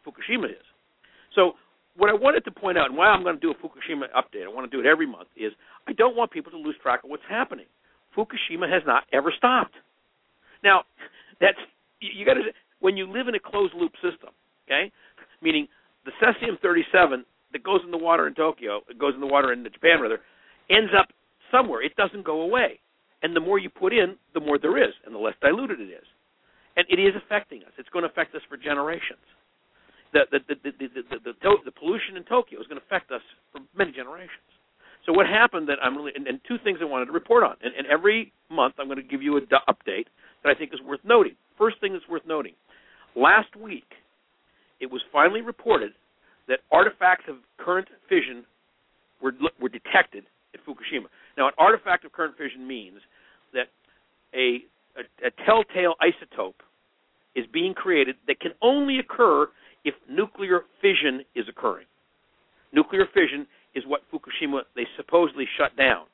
[0.06, 0.66] Fukushima is.
[1.36, 1.54] So
[1.96, 4.44] what I wanted to point out, and why I'm going to do a Fukushima update,
[4.44, 5.54] I want to do it every month, is
[5.88, 7.66] I don't want people to lose track of what's happening.
[8.18, 9.76] Fukushima has not ever stopped.
[10.64, 10.84] Now,
[11.40, 11.58] that's
[12.00, 12.42] you got to
[12.80, 14.32] when you live in a closed loop system,
[14.68, 14.92] okay?
[15.42, 15.68] Meaning
[16.06, 19.54] the cesium 37 that goes in the water in Tokyo, it goes in the water
[19.54, 20.20] in Japan rather,
[20.70, 21.08] ends up
[21.52, 21.82] somewhere.
[21.82, 22.80] It doesn't go away.
[23.22, 25.88] And the more you put in, the more there is, and the less diluted it
[25.88, 26.08] is.
[26.76, 27.72] And it is affecting us.
[27.78, 29.24] It's going to affect us for generations.
[30.12, 33.12] The the the the the, the, the, the pollution in Tokyo is going to affect
[33.12, 33.22] us
[33.52, 34.44] for many generations.
[35.06, 37.56] So what happened that I'm really and, and two things I wanted to report on,
[37.64, 40.12] and, and every month I'm going to give you an update
[40.44, 41.36] that I think is worth noting.
[41.58, 42.54] First thing that's worth noting:
[43.16, 43.88] last week,
[44.80, 45.92] it was finally reported
[46.48, 48.46] that artifacts of current fission
[49.22, 51.08] were were detected at Fukushima.
[51.38, 53.00] Now, an artifact of current fission means
[53.54, 53.68] that
[54.34, 54.64] a,
[54.98, 56.62] a, a telltale isotope
[57.36, 59.48] is being created that can only occur
[59.84, 61.86] if nuclear fission is occurring.
[62.72, 66.06] Nuclear fission is what Fukushima they supposedly shut down,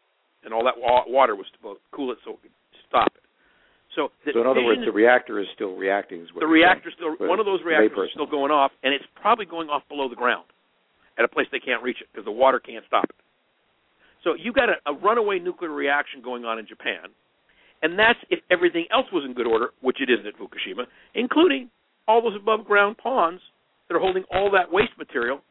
[0.43, 2.51] and all that wa- water was to cool it so it could
[2.87, 3.23] stop it.
[3.99, 6.25] So, so in other words, the reactor is still reacting.
[6.39, 9.67] the reactor still one of those reactors is still going off, and it's probably going
[9.67, 10.45] off below the ground
[11.17, 13.15] at a place they can't reach it because the water can't stop it.
[14.23, 17.11] So you've got a, a runaway nuclear reaction going on in Japan,
[17.83, 21.69] and that's if everything else was in good order, which it isn't at Fukushima, including
[22.07, 23.41] all those above ground ponds
[23.89, 25.41] that are holding all that waste material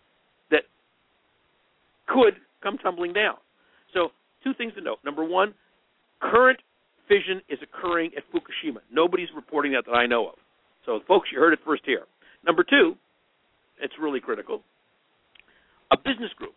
[0.50, 0.62] that
[2.06, 2.32] could
[2.62, 3.36] come tumbling down.
[3.92, 4.08] So,
[4.42, 4.98] two things to note.
[5.04, 5.52] Number one,
[6.20, 6.60] current
[7.08, 8.78] fission is occurring at Fukushima.
[8.92, 10.34] Nobody's reporting that that I know of.
[10.86, 12.04] So, folks, you heard it first here.
[12.46, 12.94] Number two,
[13.80, 14.62] it's really critical.
[15.90, 16.54] A business group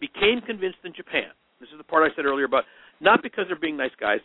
[0.00, 1.30] became convinced in Japan.
[1.60, 2.64] This is the part I said earlier about
[3.00, 4.20] not because they're being nice guys,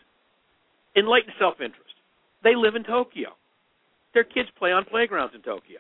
[0.96, 1.94] enlightened self interest.
[2.44, 3.30] They live in Tokyo.
[4.14, 5.80] Their kids play on playgrounds in Tokyo.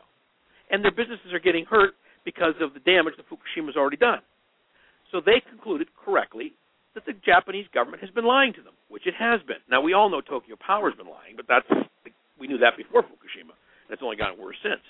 [0.70, 1.94] And their businesses are getting hurt
[2.26, 4.20] because of the damage that Fukushima's already done.
[5.12, 6.54] So they concluded correctly
[6.98, 9.62] that the Japanese government has been lying to them, which it has been.
[9.70, 11.70] Now we all know Tokyo Power's been lying, but that's
[12.42, 13.54] we knew that before Fukushima.
[13.90, 14.82] It's only gotten worse since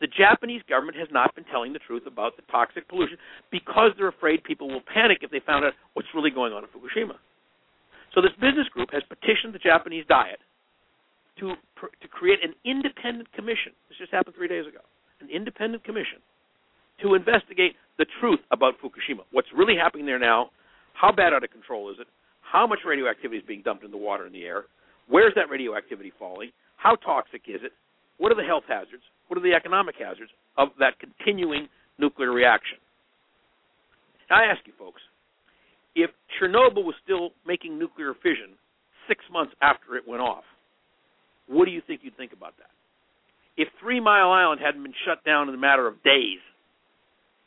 [0.00, 3.16] the Japanese government has not been telling the truth about the toxic pollution
[3.50, 6.68] because they're afraid people will panic if they found out what's really going on in
[6.70, 7.16] Fukushima.
[8.14, 10.38] So this business group has petitioned the Japanese Diet
[11.40, 13.72] to to create an independent commission.
[13.88, 14.80] This just happened three days ago.
[15.20, 16.20] An independent commission
[17.02, 19.24] to investigate the truth about Fukushima.
[19.32, 20.50] What's really happening there now?
[20.94, 22.06] How bad out of control is it?
[22.40, 24.64] How much radioactivity is being dumped in the water and the air?
[25.08, 26.50] Where's that radioactivity falling?
[26.76, 27.72] How toxic is it?
[28.18, 29.02] What are the health hazards?
[29.28, 31.68] What are the economic hazards of that continuing
[31.98, 32.78] nuclear reaction?
[34.30, 35.02] Now, I ask you folks,
[35.94, 38.56] if Chernobyl was still making nuclear fission
[39.08, 40.44] six months after it went off,
[41.48, 42.70] what do you think you'd think about that?
[43.56, 46.40] If Three Mile Island hadn't been shut down in a matter of days,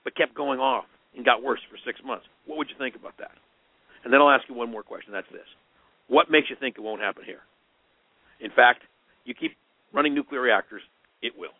[0.03, 0.85] but kept going off
[1.17, 3.35] and got worse for six months, what would you think about that?
[4.05, 5.11] And then I'll ask you one more question.
[5.11, 5.49] That's this:
[6.07, 7.41] What makes you think it won't happen here?
[8.39, 8.81] In fact,
[9.25, 9.57] you keep
[9.91, 10.81] running nuclear reactors,
[11.21, 11.55] it will.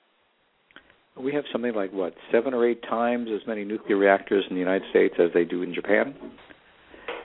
[1.22, 4.60] We have something like what seven or eight times as many nuclear reactors in the
[4.60, 6.14] United States as they do in Japan.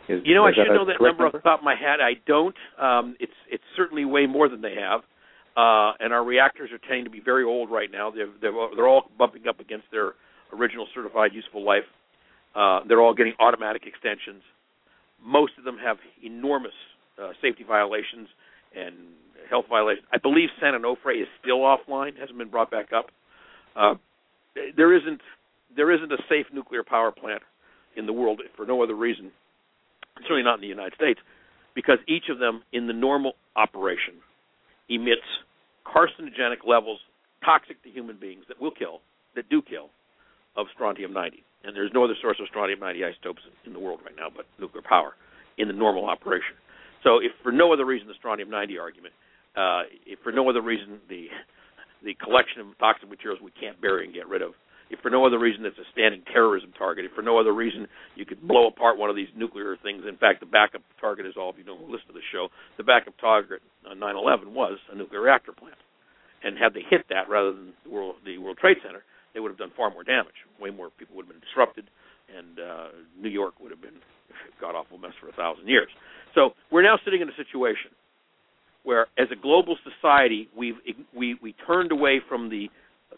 [0.08, 2.00] Is, you know, I should know that number, off the top of my head.
[2.00, 2.56] I don't.
[2.80, 5.02] Um, it's it's certainly way more than they have.
[5.54, 8.10] Uh, and our reactors are tending to be very old right now.
[8.10, 10.12] They're, they're they're all bumping up against their
[10.52, 11.84] original certified useful life.
[12.54, 14.42] Uh, they're all getting automatic extensions.
[15.24, 16.72] Most of them have enormous
[17.22, 18.28] uh, safety violations
[18.76, 18.94] and
[19.48, 20.06] health violations.
[20.12, 23.06] I believe San Onofre is still offline, hasn't been brought back up.
[23.76, 23.94] Uh,
[24.76, 25.20] there isn't
[25.74, 27.42] there isn't a safe nuclear power plant
[27.96, 29.32] in the world for no other reason,
[30.22, 31.18] certainly not in the United States,
[31.74, 34.14] because each of them in the normal operation
[34.90, 35.22] emits
[35.86, 37.00] carcinogenic levels
[37.44, 39.00] toxic to human beings that will kill,
[39.34, 39.88] that do kill,
[40.56, 41.42] of strontium 90.
[41.64, 44.46] And there's no other source of strontium 90 isotopes in the world right now but
[44.58, 45.14] nuclear power
[45.58, 46.56] in the normal operation.
[47.02, 49.14] So, if for no other reason the strontium 90 argument,
[49.56, 51.26] uh, if for no other reason the
[52.02, 54.54] the collection of toxic materials we can't bury and get rid of,
[54.90, 57.86] if for no other reason it's a standing terrorism target, if for no other reason
[58.14, 60.04] you could blow apart one of these nuclear things.
[60.06, 62.48] In fact, the backup target is all of you who listen to the show.
[62.76, 65.78] The backup target on 9/11 was a nuclear reactor plant,
[66.42, 69.02] and had they hit that rather than the World, the World Trade Center,
[69.34, 70.36] they would have done far more damage.
[70.60, 71.88] Way more people would have been disrupted,
[72.30, 72.88] and uh,
[73.20, 73.98] New York would have been
[74.60, 75.88] god awful mess for a thousand years.
[76.34, 77.92] So we're now sitting in a situation
[78.84, 80.76] where, as a global society, we've
[81.14, 82.68] we we turned away from the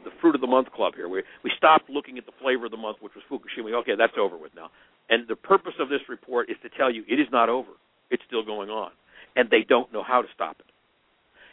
[0.05, 1.09] the fruit of the month club here.
[1.09, 3.75] We we stopped looking at the flavor of the month, which was Fukushima.
[3.81, 4.71] Okay, that's over with now.
[5.09, 7.71] And the purpose of this report is to tell you it is not over.
[8.11, 8.91] It's still going on,
[9.37, 10.67] and they don't know how to stop it.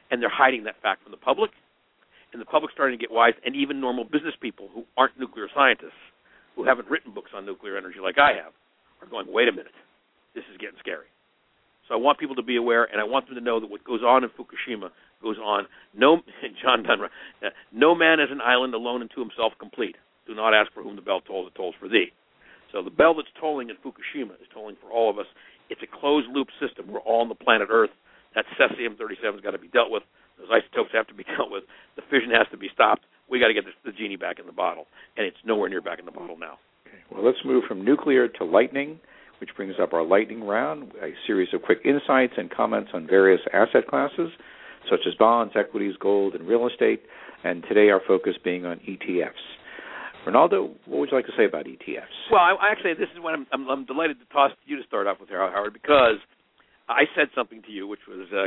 [0.10, 1.52] And they're hiding that fact from the public,
[2.34, 3.34] and the public's starting to get wise.
[3.46, 6.00] And even normal business people who aren't nuclear scientists,
[6.56, 8.54] who haven't written books on nuclear energy like I have,
[9.02, 9.76] are going, wait a minute,
[10.36, 11.08] this is getting scary.
[11.88, 13.84] So I want people to be aware, and I want them to know that what
[13.84, 14.90] goes on in Fukushima
[15.22, 15.66] goes on.
[15.94, 16.22] No,
[16.64, 17.10] John Donne,
[17.44, 19.96] uh, no man is an island alone and to himself complete.
[20.28, 22.14] Do not ask for whom the bell tolls; it tolls for thee.
[22.72, 25.26] So the bell that's tolling in Fukushima is tolling for all of us.
[25.70, 26.88] It's a closed loop system.
[26.88, 27.90] We're all on the planet Earth.
[28.36, 30.04] That cesium-37 has got to be dealt with.
[30.42, 31.64] Those isotopes have to be dealt with.
[31.96, 33.06] The fission has to be stopped.
[33.30, 36.00] We got to get the genie back in the bottle, and it's nowhere near back
[36.00, 36.60] in the bottle now.
[36.84, 37.00] Okay.
[37.14, 39.00] Well, let's move from nuclear to lightning
[39.42, 43.42] which brings up our lightning round, a series of quick insights and comments on various
[43.52, 44.30] asset classes,
[44.88, 47.02] such as bonds, equities, gold, and real estate,
[47.44, 49.32] and today our focus being on ETFs.
[50.28, 52.30] Rinaldo, what would you like to say about ETFs?
[52.32, 54.84] Well, I, actually, this is what I'm, I'm, I'm delighted to toss to you to
[54.84, 56.22] start off with, Howard, because
[56.88, 58.46] I said something to you, which was, uh,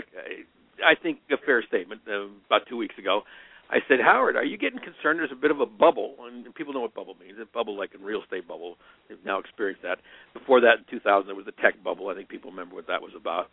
[0.85, 3.23] I think, a fair statement uh, about two weeks ago.
[3.71, 5.19] I said, Howard, are you getting concerned?
[5.19, 7.39] There's a bit of a bubble, and people know what bubble means.
[7.41, 8.77] A bubble like a real estate bubble.
[9.09, 9.99] They've now experienced that.
[10.35, 12.09] Before that, in 2000, there was the tech bubble.
[12.09, 13.49] I think people remember what that was about.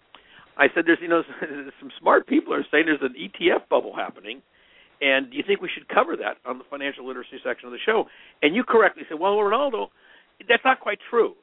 [0.58, 1.24] I said, there's you know
[1.80, 4.42] some smart people are saying there's an ETF bubble happening,
[5.02, 7.80] and do you think we should cover that on the financial literacy section of the
[7.86, 8.06] show?
[8.42, 9.90] And you correctly said, well, Rinaldo,
[10.48, 11.34] that's not quite true.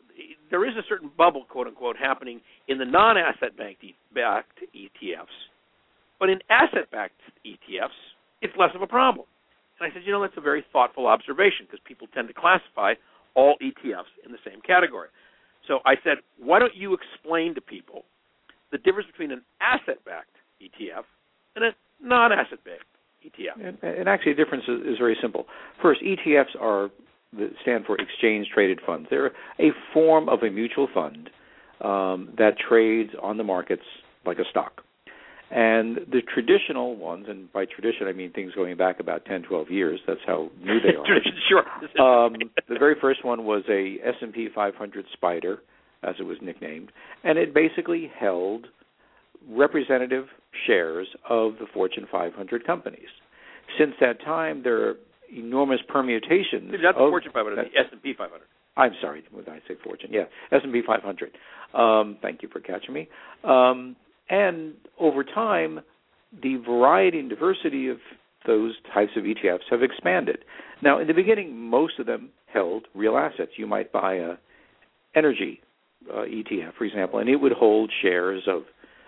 [0.51, 5.39] There is a certain bubble, quote unquote, happening in the non-asset backed ETFs,
[6.19, 7.97] but in asset-backed ETFs
[8.43, 9.27] it's less of a problem.
[9.81, 12.95] And I said, you know, that's a very thoughtful observation because people tend to classify
[13.35, 15.09] all ETFs in the same category.
[15.67, 18.05] So I said, why don't you explain to people
[18.73, 21.05] the difference between an asset-backed ETF
[21.57, 21.71] and a
[22.03, 22.83] non-asset-backed
[23.27, 23.67] ETF?
[23.67, 25.47] And, and actually, the difference is, is very simple.
[25.83, 26.91] First, ETFs are
[27.63, 29.07] stand for exchange traded funds.
[29.11, 31.29] They're a form of a mutual fund
[31.83, 33.83] um, that trades on the markets
[34.25, 34.83] like a stock.
[35.51, 39.71] And the traditional ones, and by tradition I mean things going back about 10, 12
[39.71, 40.01] years.
[40.07, 41.07] That's how new they are.
[41.49, 42.05] sure.
[42.05, 42.35] um,
[42.69, 45.59] the very first one was a S&P 500 Spider,
[46.03, 46.93] as it was nicknamed,
[47.25, 48.67] and it basically held
[49.49, 50.27] representative
[50.67, 53.09] shares of the Fortune 500 companies.
[53.79, 54.95] Since that time, there are
[55.35, 56.71] enormous permutations.
[56.73, 58.43] Not the Fortune 500, the S&P 500.
[58.77, 61.31] I'm sorry, when I say Fortune, yeah, S&P 500.
[61.75, 63.09] Um, thank you for catching me.
[63.45, 63.97] Um,
[64.29, 65.81] and over time,
[66.43, 67.99] the variety and diversity of
[68.47, 70.45] those types of ETFs have expanded.
[70.83, 73.53] Now, in the beginning, most of them held real assets.
[73.57, 74.35] You might buy a
[75.15, 75.61] energy
[76.13, 78.63] uh, ETF, for example, and it would hold shares of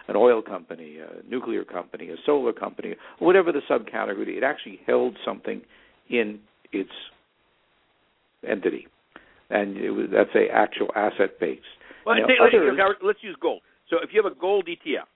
[0.08, 4.36] an oil company, a nuclear company, a solar company, whatever the subcategory.
[4.36, 5.62] It actually held something
[6.08, 6.40] in
[6.72, 6.90] its
[8.46, 8.88] entity,
[9.50, 11.60] and was, that's a actual asset base.
[12.04, 13.60] Well, now, others, let's use gold.
[13.90, 15.06] So if you have a gold ETF,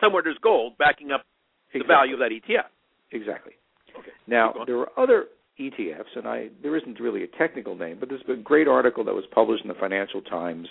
[0.00, 1.24] somewhere there's gold backing up
[1.72, 1.80] exactly.
[1.80, 2.68] the value of that ETF.
[3.12, 3.52] Exactly.
[3.98, 4.10] Okay.
[4.26, 5.26] Now, there are other
[5.58, 9.14] ETFs, and I there isn't really a technical name, but there's a great article that
[9.14, 10.68] was published in the Financial Times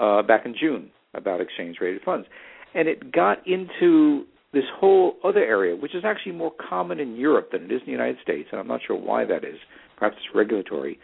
[0.00, 2.26] uh, back in June about exchange traded funds,
[2.74, 7.50] and it got into this whole other area, which is actually more common in Europe
[7.52, 9.56] than it is in the United States, and I'm not sure why that is.
[9.98, 10.98] Perhaps it's regulatory,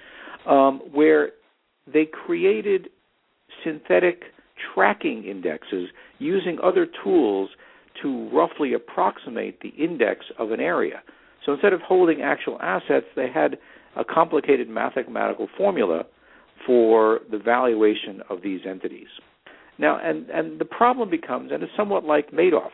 [0.47, 1.31] um, where
[1.93, 2.89] they created
[3.65, 4.23] synthetic
[4.75, 5.89] tracking indexes
[6.19, 7.51] using other tools
[8.03, 11.03] to roughly approximate the index of an area.
[11.45, 13.59] So instead of holding actual assets, they had
[13.97, 16.05] a complicated mathematical formula
[16.67, 19.09] for the valuation of these entities.
[19.79, 22.71] Now, and, and the problem becomes, and it's somewhat like Madoff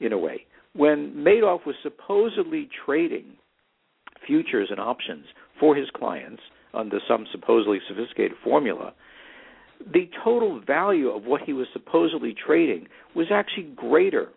[0.00, 3.24] in a way, when Madoff was supposedly trading
[4.26, 5.26] futures and options
[5.60, 6.42] for his clients
[6.74, 8.92] under some supposedly sophisticated formula,
[9.80, 14.28] the total value of what he was supposedly trading was actually greater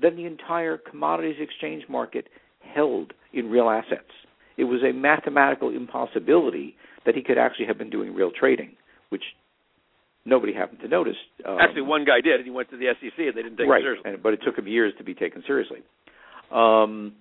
[0.00, 2.26] than the entire commodities exchange market
[2.74, 4.10] held in real assets.
[4.56, 6.76] It was a mathematical impossibility
[7.06, 8.72] that he could actually have been doing real trading,
[9.08, 9.22] which
[10.24, 11.16] nobody happened to notice.
[11.46, 13.68] Um, actually, one guy did, and he went to the SEC, and they didn't take
[13.68, 14.10] right, it seriously.
[14.10, 15.78] Right, but it took him years to be taken seriously.
[16.52, 17.14] Um,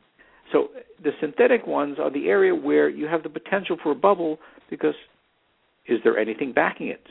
[0.51, 0.69] so
[1.01, 4.37] the synthetic ones are the area where you have the potential for a bubble
[4.69, 4.95] because
[5.87, 7.01] is there anything backing it?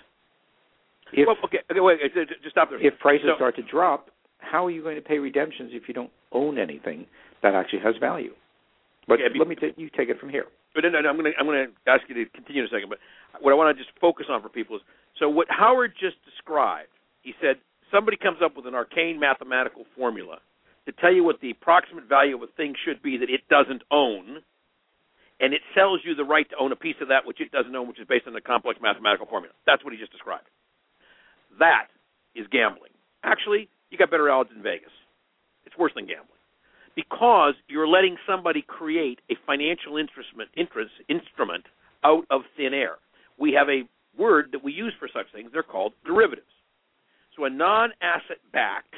[1.13, 2.85] If, well, okay, okay, wait, just stop there.
[2.85, 5.95] If prices so, start to drop, how are you going to pay redemptions if you
[5.95, 7.07] don't own anything
[7.43, 8.33] that actually has value?
[9.09, 10.47] But okay, let me take you take it from here.
[10.75, 12.71] But no, no, I'm going to I'm going to ask you to continue in a
[12.71, 12.91] second.
[12.91, 12.99] But
[13.41, 14.83] what I want to just focus on for people is
[15.19, 16.91] so what Howard just described.
[17.23, 17.57] He said
[17.91, 20.39] somebody comes up with an arcane mathematical formula
[20.87, 23.83] to tell you what the approximate value of a thing should be that it doesn't
[23.91, 24.43] own,
[25.41, 27.75] and it sells you the right to own a piece of that which it doesn't
[27.75, 29.55] own, which is based on a complex mathematical formula.
[29.67, 30.47] That's what he just described.
[31.59, 31.89] That
[32.35, 32.93] is gambling.
[33.25, 34.93] Actually, you got better odds in Vegas.
[35.65, 36.41] It's worse than gambling
[36.95, 41.65] because you're letting somebody create a financial instrument, interest, instrument
[42.05, 42.97] out of thin air.
[43.39, 43.89] We have a
[44.19, 45.51] word that we use for such things.
[45.53, 46.51] They're called derivatives.
[47.37, 48.95] So a non-asset backed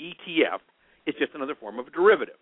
[0.00, 0.60] ETF
[1.06, 2.36] is just another form of a derivative.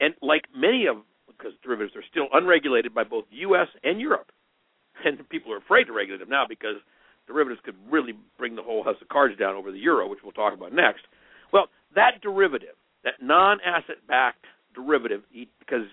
[0.00, 0.96] And like many of
[1.36, 3.68] because derivatives are still unregulated by both the U.S.
[3.82, 4.30] and Europe,
[5.04, 6.76] and people are afraid to regulate them now because
[7.26, 10.32] derivatives could really bring the whole house of cards down over the euro, which we'll
[10.32, 11.02] talk about next.
[11.52, 15.22] Well, that derivative, that non-asset backed derivative,
[15.58, 15.86] because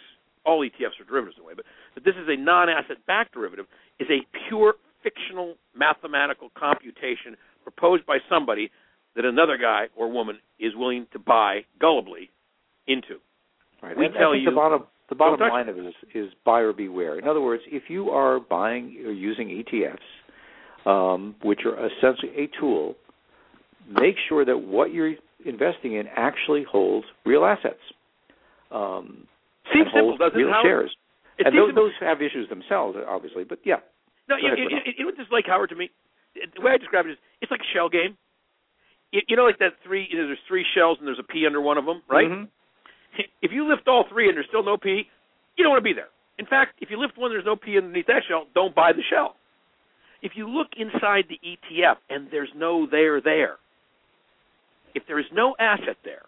[0.45, 3.65] all ETFs are derivatives in a way, but, but this is a non-asset backed derivative,
[3.99, 8.69] is a pure fictional mathematical computation proposed by somebody
[9.15, 12.29] that another guy or woman is willing to buy gullibly
[12.87, 13.19] into.
[13.81, 13.97] Right.
[13.97, 17.19] We and tell you the bottom the bottom line of it is, is buyer beware.
[17.19, 22.49] In other words, if you are buying or using ETFs, um, which are essentially a
[22.59, 22.95] tool,
[23.99, 25.13] make sure that what you're
[25.45, 27.83] investing in actually holds real assets.
[28.71, 29.27] Um,
[29.73, 30.51] Seems simple, doesn't real it?
[30.51, 30.65] Howard?
[30.65, 30.95] shares.
[31.37, 33.83] It and those, those have issues themselves, obviously, but yeah.
[34.29, 35.89] No, you, you, you, you know what this is like, Howard, to me?
[36.35, 38.15] The way I describe it is it's like a shell game.
[39.11, 41.45] You, you know, like that three, you know, there's three shells and there's a P
[41.45, 42.29] under one of them, right?
[42.29, 42.47] Mhm.
[43.41, 45.09] If you lift all three and there's still no P,
[45.57, 46.09] you don't want to be there.
[46.37, 49.03] In fact, if you lift one, there's no P underneath that shell, don't buy the
[49.09, 49.35] shell.
[50.21, 53.55] If you look inside the ETF and there's no there there,
[54.93, 56.23] if there is no asset there,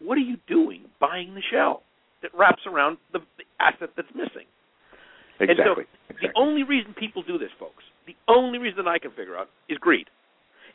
[0.00, 1.82] what are you doing buying the shell
[2.22, 4.46] that wraps around the, the asset that's missing?
[5.40, 5.84] And so Exactly.
[6.22, 9.78] the only reason people do this, folks, the only reason I can figure out is
[9.78, 10.06] greed.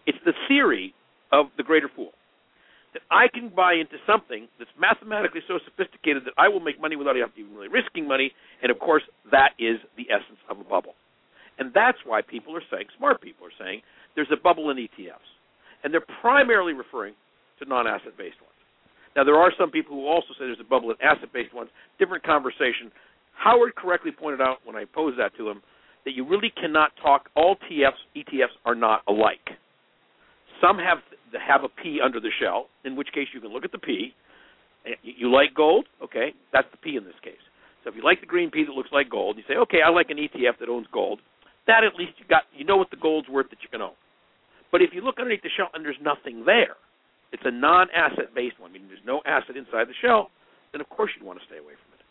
[0.05, 0.93] It's the theory
[1.32, 2.12] of the greater fool.
[2.93, 6.95] That I can buy into something that's mathematically so sophisticated that I will make money
[6.95, 8.31] without even really risking money,
[8.63, 10.95] and of course, that is the essence of a bubble.
[11.59, 13.81] And that's why people are saying, smart people are saying,
[14.15, 15.29] there's a bubble in ETFs.
[15.83, 17.13] And they're primarily referring
[17.59, 18.57] to non asset based ones.
[19.15, 21.69] Now, there are some people who also say there's a bubble in asset based ones,
[21.99, 22.91] different conversation.
[23.33, 25.61] Howard correctly pointed out when I posed that to him
[26.05, 29.49] that you really cannot talk, all TFs, ETFs are not alike.
[30.62, 30.99] Some have
[31.36, 34.14] have a P under the shell, in which case you can look at the P.
[34.86, 36.34] Eh, you like gold, okay?
[36.53, 37.41] That's the P in this case.
[37.84, 39.89] So if you like the green P that looks like gold, you say, okay, I
[39.89, 41.20] like an ETF that owns gold.
[41.68, 43.95] That at least you got, you know what the gold's worth that you can own.
[44.72, 46.80] But if you look underneath the shell and there's nothing there,
[47.32, 50.32] it's a non-asset based one, meaning there's no asset inside the shell,
[50.72, 52.03] then of course you'd want to stay away from it.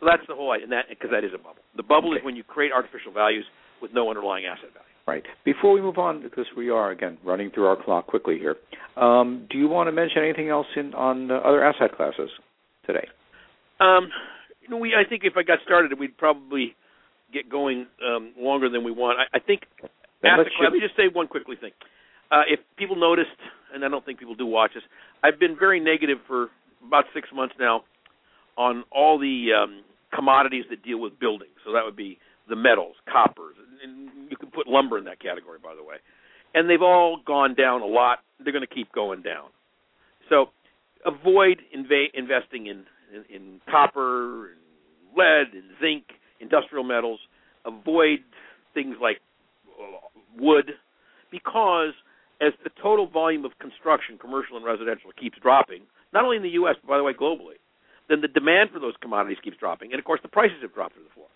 [0.00, 1.64] So that's the whole idea, and that because that is a bubble.
[1.76, 2.20] The bubble Okay.
[2.20, 3.44] is when you create artificial values
[3.80, 4.93] with no underlying asset value.
[5.06, 5.24] Right.
[5.44, 8.56] Before we move on, because we are again running through our clock quickly here,
[8.96, 12.30] um, do you want to mention anything else in on other asset classes
[12.86, 13.06] today?
[13.80, 14.08] Um,
[14.62, 16.74] you know, we I think if I got started, we'd probably
[17.34, 19.18] get going um, longer than we want.
[19.18, 19.62] I, I think
[20.22, 21.72] Then asset class, let me just say one quickly thing.
[22.30, 23.36] Uh, if people noticed,
[23.74, 24.84] and I don't think people do watch this,
[25.22, 26.48] I've been very negative for
[26.86, 27.84] about six months now
[28.56, 29.82] on all the um,
[30.14, 31.52] commodities that deal with buildings.
[31.66, 32.18] So that would be
[32.48, 35.96] the metals, coppers, and you can put lumber in that category, by the way.
[36.54, 38.18] And they've all gone down a lot.
[38.42, 39.48] They're going to keep going down.
[40.28, 40.46] So
[41.04, 44.60] avoid inv- investing in, in, in copper, and
[45.16, 46.04] lead, and zinc,
[46.40, 47.20] industrial metals.
[47.64, 48.20] Avoid
[48.72, 49.20] things like
[49.80, 49.96] uh,
[50.38, 50.72] wood,
[51.30, 51.92] because
[52.40, 55.82] as the total volume of construction, commercial and residential, keeps dropping,
[56.12, 56.76] not only in the U.S.
[56.82, 57.58] but by the way globally,
[58.08, 60.94] then the demand for those commodities keeps dropping, and of course the prices have dropped
[60.94, 61.28] through the floor.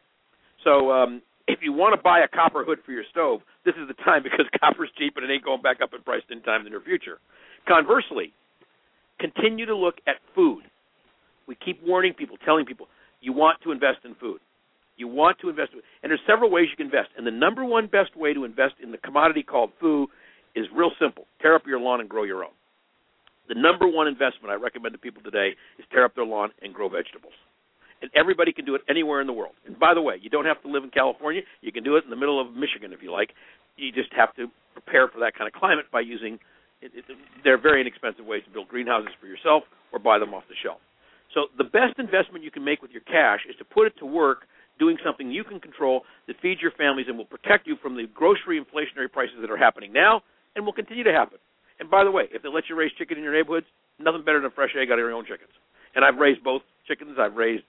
[0.64, 3.88] So um, if you want to buy a copper hood for your stove, this is
[3.88, 6.60] the time because copper's cheap and it ain't going back up in price in time
[6.60, 7.18] in the near future.
[7.66, 8.32] Conversely,
[9.18, 10.62] continue to look at food.
[11.46, 12.86] We keep warning people, telling people,
[13.20, 14.40] you want to invest in food.
[14.96, 15.70] You want to invest,
[16.02, 17.10] and there's several ways you can invest.
[17.16, 20.08] And the number one best way to invest in the commodity called food
[20.56, 22.50] is real simple: tear up your lawn and grow your own.
[23.48, 26.74] The number one investment I recommend to people today is tear up their lawn and
[26.74, 27.32] grow vegetables.
[28.00, 29.54] And everybody can do it anywhere in the world.
[29.66, 31.42] And by the way, you don't have to live in California.
[31.62, 33.30] You can do it in the middle of Michigan if you like.
[33.76, 36.38] You just have to prepare for that kind of climate by using.
[36.80, 37.04] It, it,
[37.42, 40.54] there are very inexpensive ways to build greenhouses for yourself or buy them off the
[40.62, 40.78] shelf.
[41.34, 44.06] So the best investment you can make with your cash is to put it to
[44.06, 44.46] work
[44.78, 48.06] doing something you can control that feeds your families and will protect you from the
[48.14, 50.22] grocery inflationary prices that are happening now
[50.54, 51.38] and will continue to happen.
[51.80, 53.66] And by the way, if they let you raise chicken in your neighborhoods,
[53.98, 55.50] nothing better than fresh egg out of your own chickens.
[55.94, 57.18] And I've raised both chickens.
[57.18, 57.66] I've raised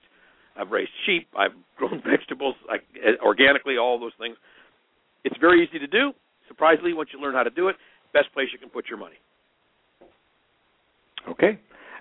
[0.60, 1.28] I've raised sheep.
[1.38, 2.84] I've grown vegetables like,
[3.24, 3.78] organically.
[3.78, 4.36] All those things.
[5.24, 6.12] It's very easy to do.
[6.48, 7.76] Surprisingly, once you learn how to do it,
[8.14, 9.18] best place you can put your money.
[11.30, 11.60] Okay.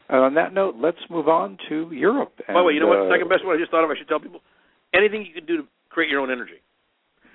[0.09, 2.33] And on that note, let's move on to Europe.
[2.49, 2.99] And, By the way, you know what?
[2.99, 3.91] Uh, Second best one I just thought of.
[3.91, 4.41] I should tell people
[4.95, 6.65] anything you can do to create your own energy,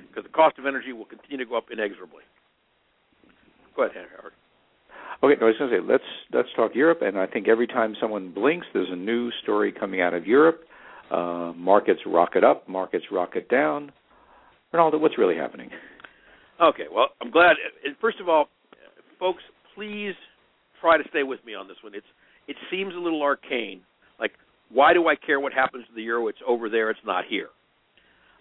[0.10, 2.24] because the cost of energy will continue to go up inexorably.
[3.76, 4.34] Go ahead, Howard.
[5.22, 6.04] Okay, no, I was going to say let's
[6.34, 10.02] let's talk Europe, and I think every time someone blinks, there's a new story coming
[10.02, 10.62] out of Europe.
[11.14, 13.92] Uh, markets rocket up, markets rocket down.
[14.72, 15.70] Rinaldo, what's really happening?
[16.60, 17.56] Okay, well, I'm glad.
[18.02, 18.48] First of all,
[19.20, 19.44] folks,
[19.76, 20.16] please
[20.82, 21.94] try to stay with me on this one.
[21.94, 22.08] It's
[22.48, 23.82] it seems a little arcane.
[24.20, 24.32] Like,
[24.72, 26.30] why do I care what happens to the euro?
[26.30, 26.90] It's over there.
[26.90, 27.50] It's not here.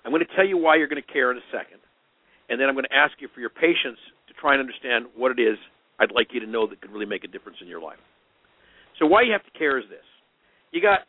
[0.07, 1.79] I'm going to tell you why you're going to care in a second,
[2.49, 5.31] and then I'm going to ask you for your patience to try and understand what
[5.31, 5.59] it is
[6.01, 8.01] I'd like you to know that could really make a difference in your life.
[8.99, 10.07] So why you have to care is this:
[10.73, 11.01] you got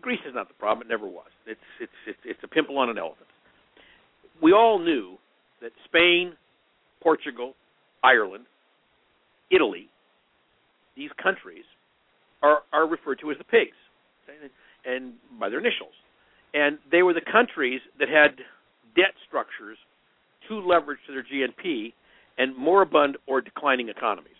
[0.00, 1.28] Greece is not the problem; it never was.
[1.46, 3.28] It's it's it's, it's a pimple on an elephant.
[4.42, 5.16] We all knew
[5.60, 6.34] that Spain,
[7.02, 7.54] Portugal,
[8.02, 8.44] Ireland,
[9.50, 9.88] Italy,
[10.96, 11.64] these countries
[12.42, 13.76] are are referred to as the pigs,
[14.84, 15.94] and by their initials,
[16.54, 18.36] and they were the countries that had
[18.94, 19.78] debt structures
[20.48, 21.92] too leveraged to their GNP
[22.38, 24.32] and moribund or declining economies.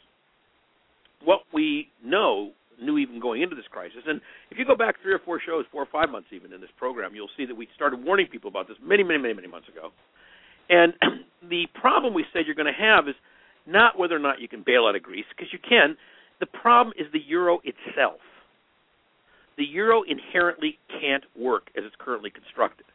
[1.25, 4.21] What we know knew even going into this crisis, and
[4.51, 6.71] if you go back three or four shows, four or five months even in this
[6.79, 9.69] program, you'll see that we started warning people about this many, many, many, many months
[9.69, 9.91] ago.
[10.69, 10.95] And
[11.49, 13.15] the problem we said you're going to have is
[13.67, 15.97] not whether or not you can bail out of Greece, because you can.
[16.41, 18.21] The problem is the euro itself.
[19.57, 22.87] The euro inherently can't work as it's currently constructed.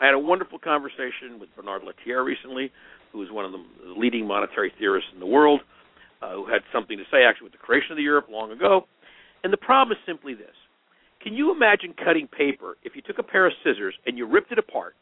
[0.00, 2.70] I had a wonderful conversation with Bernard Lietaer recently,
[3.12, 3.64] who is one of the
[3.96, 5.60] leading monetary theorists in the world,
[6.20, 8.86] uh, who had something to say actually with the creation of the euro long ago.
[9.44, 10.54] And the problem is simply this.
[11.22, 14.50] Can you imagine cutting paper if you took a pair of scissors and you ripped
[14.50, 14.94] it apart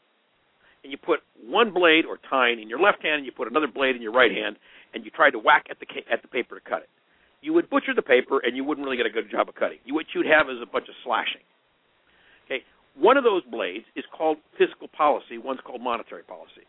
[0.82, 3.68] and you put one blade or tine in your left hand and you put another
[3.68, 4.56] blade in your right hand
[4.92, 6.90] and you tried to whack at the at the paper to cut it?
[7.40, 9.78] You would butcher the paper and you wouldn't really get a good job of cutting.
[9.88, 11.40] What you'd have is a bunch of slashing.
[12.44, 12.64] Okay,
[12.98, 15.38] one of those blades is called fiscal policy.
[15.38, 16.68] One's called monetary policy.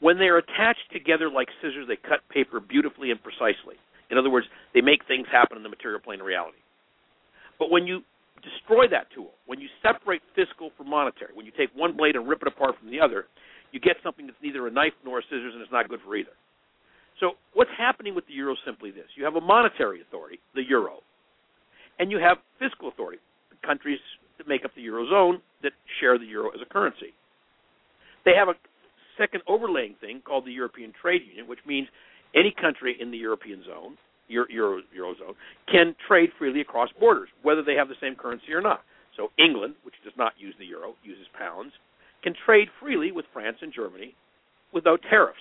[0.00, 3.80] When they are attached together like scissors, they cut paper beautifully and precisely.
[4.10, 6.58] In other words, they make things happen in the material plane of reality.
[7.58, 8.00] But when you
[8.42, 12.28] destroy that tool, when you separate fiscal from monetary, when you take one blade and
[12.28, 13.26] rip it apart from the other,
[13.72, 16.16] you get something that's neither a knife nor a scissors and it's not good for
[16.16, 16.36] either.
[17.20, 19.06] So what's happening with the euro is simply this.
[19.16, 21.00] You have a monetary authority, the euro,
[21.98, 23.18] and you have fiscal authority,
[23.50, 23.98] the countries
[24.38, 27.16] that make up the eurozone that share the euro as a currency.
[28.24, 28.54] They have a
[29.16, 31.88] second overlaying thing called the European Trade Union, which means
[32.34, 33.96] any country in the European zone,
[34.28, 35.34] Euro, Euro, Eurozone,
[35.70, 38.82] can trade freely across borders, whether they have the same currency or not.
[39.16, 41.72] So England, which does not use the euro, uses pounds,
[42.22, 44.14] can trade freely with France and Germany
[44.72, 45.40] without tariffs.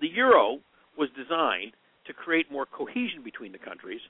[0.00, 0.60] The euro
[0.96, 1.72] was designed
[2.06, 4.00] to create more cohesion between the countries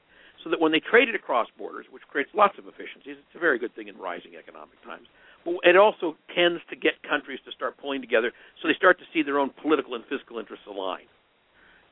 [0.43, 3.59] so that when they traded across borders, which creates lots of efficiencies, it's a very
[3.59, 5.07] good thing in rising economic times,
[5.45, 9.05] but it also tends to get countries to start pulling together so they start to
[9.13, 11.07] see their own political and fiscal interests align.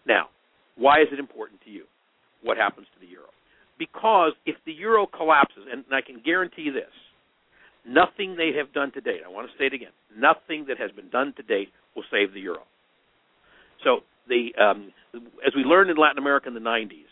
[0.07, 0.29] Now,
[0.77, 1.85] why is it important to you?
[2.43, 3.29] What happens to the euro?
[3.79, 6.93] Because if the euro collapses, and I can guarantee this,
[7.85, 10.93] Nothing they have done to date, I want to say it again, nothing that has
[10.93, 12.63] been done to date will save the euro.
[13.83, 14.93] So the um,
[15.45, 17.11] as we learned in Latin America in the 90s,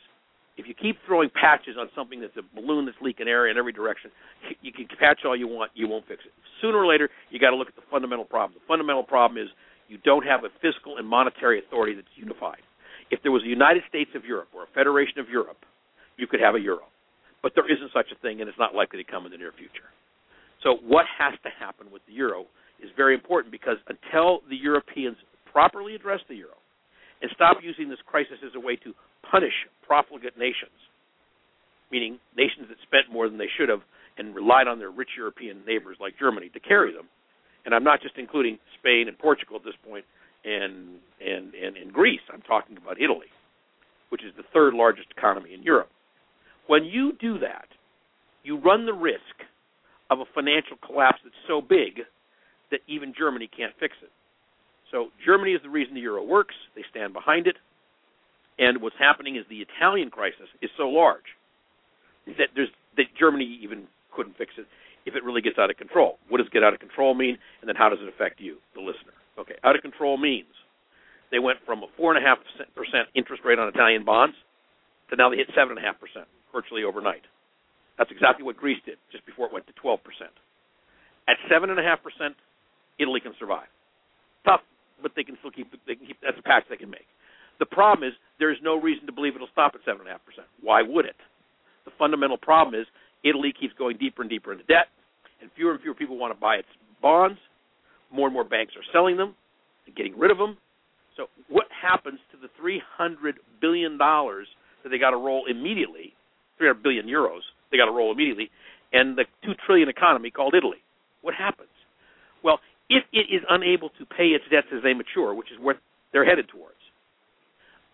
[0.57, 3.73] if you keep throwing patches on something that's a balloon that's leaking air in every
[3.73, 4.13] direction,
[4.63, 6.31] you can patch all you want, you won't fix it.
[6.63, 8.55] Sooner or later, you got to look at the fundamental problem.
[8.55, 9.49] The fundamental problem is
[9.89, 12.63] you don't have a fiscal and monetary authority that's unified.
[13.11, 15.59] If there was a United States of Europe or a Federation of Europe,
[16.17, 16.87] you could have a euro.
[17.43, 19.53] But there isn't such a thing, and it's not likely to come in the near
[19.57, 19.89] future.
[20.63, 22.45] So, what has to happen with the euro
[22.83, 25.17] is very important because until the Europeans
[25.51, 26.57] properly address the euro
[27.23, 28.93] and stop using this crisis as a way to
[29.31, 29.57] punish
[29.87, 30.77] profligate nations,
[31.91, 33.81] meaning nations that spent more than they should have
[34.19, 37.09] and relied on their rich European neighbors like Germany to carry them,
[37.65, 40.05] and I'm not just including Spain and Portugal at this point,
[40.45, 42.21] and and and, and Greece.
[42.33, 43.29] I'm talking about Italy,
[44.09, 45.91] which is the third largest economy in Europe.
[46.67, 47.69] When you do that,
[48.43, 49.45] you run the risk
[50.11, 52.03] of a financial collapse that's so big
[52.71, 54.11] that even Germany can't fix it.
[54.91, 56.55] So Germany is the reason the euro works.
[56.75, 57.57] They stand behind it.
[58.59, 61.25] And what's happening is the Italian crisis is so large
[62.27, 64.67] that there's that Germany even couldn't fix it
[65.07, 66.19] if it really gets out of control.
[66.29, 67.39] What does get out of control mean?
[67.61, 69.15] And then how does it affect you, the listener?
[69.41, 70.53] Okay, out of control means
[71.33, 72.39] they went from a four and a half
[72.77, 74.37] percent interest rate on Italian bonds
[75.09, 77.25] to now they hit seven and a half percent virtually overnight.
[77.97, 80.35] That's exactly what Greece did just before it went to twelve percent.
[81.29, 82.37] At seven and a half percent,
[82.99, 83.69] Italy can survive.
[84.45, 84.61] Tough,
[85.01, 85.73] but they can still keep.
[85.87, 86.21] They can keep.
[86.21, 87.09] That's a patch they can make.
[87.61, 90.13] The problem is there is no reason to believe it'll stop at seven and a
[90.13, 90.49] half percent.
[90.61, 91.17] Why would it?
[91.85, 92.87] The fundamental problem is
[93.25, 94.89] Italy keeps going deeper and deeper into debt,
[95.41, 97.39] and fewer and fewer people want to buy its bonds.
[98.13, 99.35] More and more banks are selling them
[99.87, 100.57] and getting rid of them.
[101.17, 104.47] So what happens to the 300 billion dollars
[104.83, 106.15] that they got to roll immediately?
[106.59, 107.41] 300 billion euros
[107.71, 108.51] they got to roll immediately,
[108.93, 110.83] and the two trillion economy called Italy.
[111.23, 111.71] What happens?
[112.43, 112.59] Well,
[112.89, 115.77] if it is unable to pay its debts as they mature, which is what
[116.13, 116.81] they're headed towards,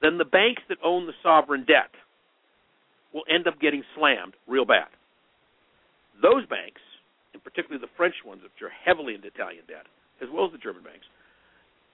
[0.00, 1.92] then the banks that own the sovereign debt
[3.12, 4.88] will end up getting slammed real bad.
[6.22, 6.80] Those banks,
[7.34, 9.84] and particularly the French ones, which are heavily into Italian debt,
[10.22, 11.06] as well as the German banks,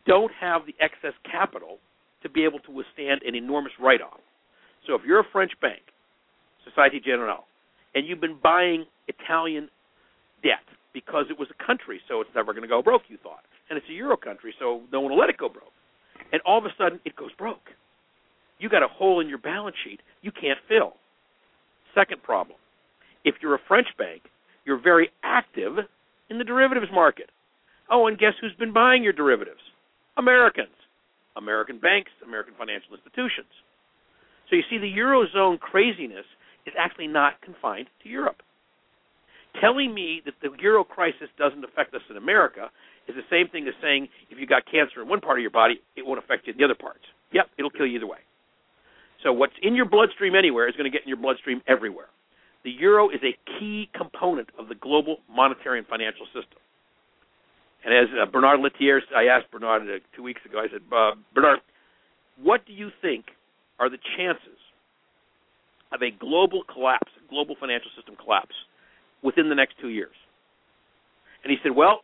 [0.06, 1.78] don't have the excess capital
[2.22, 4.20] to be able to withstand an enormous write off.
[4.86, 5.82] So if you're a French bank,
[6.64, 7.44] Societe Generale,
[7.94, 9.68] and you've been buying Italian
[10.42, 13.44] debt because it was a country, so it's never going to go broke, you thought.
[13.70, 15.72] And it's a euro country, so no one will let it go broke.
[16.32, 17.70] And all of a sudden, it goes broke.
[18.58, 20.94] You got a hole in your balance sheet you can't fill.
[21.94, 22.56] Second problem
[23.24, 24.22] if you're a French bank,
[24.64, 25.74] you're very active
[26.30, 27.30] in the derivatives market.
[27.90, 29.60] Oh, and guess who's been buying your derivatives?
[30.16, 30.74] Americans.
[31.36, 33.48] American banks, American financial institutions.
[34.50, 36.26] So you see, the Eurozone craziness
[36.66, 38.42] is actually not confined to Europe.
[39.60, 42.70] Telling me that the Euro crisis doesn't affect us in America
[43.08, 45.50] is the same thing as saying if you got cancer in one part of your
[45.50, 47.04] body, it won't affect you in the other parts.
[47.32, 48.20] Yep, it'll kill you either way.
[49.22, 52.08] So what's in your bloodstream anywhere is going to get in your bloodstream everywhere.
[52.64, 56.58] The euro is a key component of the global monetary and financial system.
[57.84, 61.12] And as uh, Bernard Lietaer, I asked Bernard uh, two weeks ago, I said, uh,
[61.34, 61.60] Bernard,
[62.40, 63.26] what do you think
[63.78, 64.58] are the chances
[65.92, 68.54] of a global collapse, global financial system collapse,
[69.22, 70.14] within the next two years?
[71.42, 72.00] And he said, well,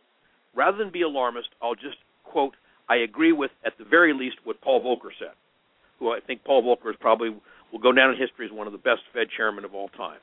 [0.53, 2.55] rather than be alarmist, I'll just quote,
[2.89, 5.35] I agree with, at the very least, what Paul Volcker said,
[5.99, 7.29] who I think Paul Volcker is probably
[7.71, 10.19] will go down in history as one of the best Fed chairmen of all time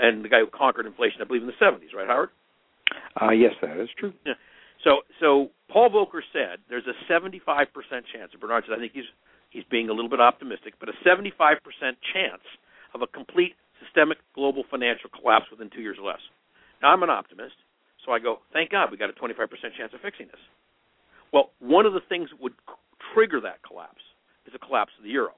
[0.00, 2.30] and the guy who conquered inflation, I believe, in the 70s, right, Howard?
[3.20, 4.12] Uh, yes, that is true.
[4.26, 4.34] Yeah.
[4.84, 7.34] So, so Paul Volcker said there's a 75%
[8.12, 8.30] chance.
[8.32, 9.10] And Bernard said I think he's
[9.50, 11.32] he's being a little bit optimistic, but a 75%
[12.12, 12.44] chance
[12.94, 16.20] of a complete systemic global financial collapse within two years or less.
[16.82, 17.56] Now, I'm an optimist,
[18.04, 20.40] so I go, thank God we got a 25% chance of fixing this.
[21.32, 22.54] Well, one of the things that would
[23.14, 24.02] trigger that collapse
[24.46, 25.32] is a collapse of the euro.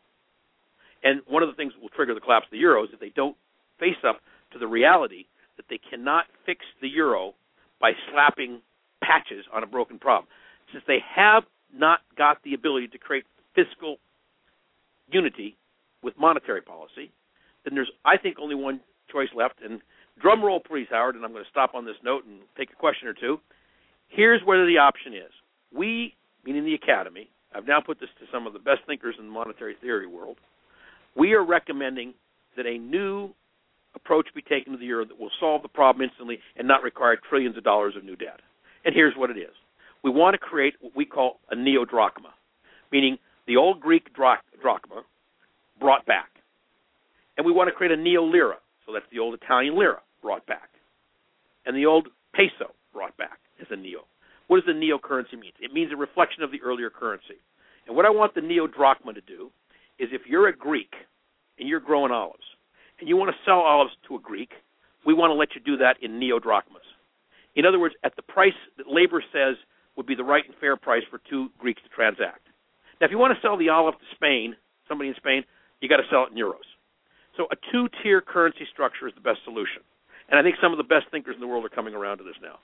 [1.02, 3.00] And one of the things that will trigger the collapse of the euro is if
[3.00, 3.36] they don't
[3.78, 4.20] face up
[4.52, 5.24] to the reality
[5.56, 7.34] that they cannot fix the euro
[7.80, 8.60] by slapping
[9.02, 10.28] patches on a broken problem.
[10.72, 11.44] Since they have
[11.74, 13.24] not got the ability to create
[13.54, 13.96] fiscal
[15.10, 15.56] unity
[16.02, 17.12] with monetary policy,
[17.64, 18.80] then there's, I think, only one
[19.10, 19.56] choice left.
[19.64, 19.80] And
[20.20, 22.76] drum roll, please, Howard, and I'm going to stop on this note and take a
[22.76, 23.38] question or two.
[24.08, 25.30] Here's where the option is.
[25.76, 29.26] We, meaning the Academy, I've now put this to some of the best thinkers in
[29.26, 30.36] the monetary theory world.
[31.16, 32.14] We are recommending
[32.56, 33.30] that a new
[33.94, 37.18] approach be taken to the euro that will solve the problem instantly and not require
[37.28, 38.40] trillions of dollars of new debt.
[38.84, 39.54] And here's what it is.
[40.02, 42.30] We want to create what we call a neo-drachma,
[42.90, 45.02] meaning the old Greek drachma
[45.78, 46.28] brought back.
[47.36, 48.56] And we want to create a neo-lira,
[48.86, 50.70] so that's the old Italian lira brought back.
[51.66, 54.00] And the old peso brought back as a neo.
[54.46, 55.52] What does the neo currency mean?
[55.60, 57.38] It means a reflection of the earlier currency.
[57.86, 59.50] And what I want the neo drachma to do
[59.98, 60.92] is if you're a Greek
[61.58, 62.44] and you're growing olives
[62.98, 64.50] and you want to sell olives to a Greek,
[65.06, 66.82] we want to let you do that in neo drachmas.
[67.56, 69.56] In other words, at the price that labor says
[69.96, 72.46] would be the right and fair price for two Greeks to transact.
[73.00, 74.54] Now, if you want to sell the olive to Spain,
[74.88, 75.42] somebody in Spain,
[75.80, 76.68] you got to sell it in euros.
[77.36, 79.82] So a two-tier currency structure is the best solution.
[80.28, 82.24] And I think some of the best thinkers in the world are coming around to
[82.24, 82.58] this now.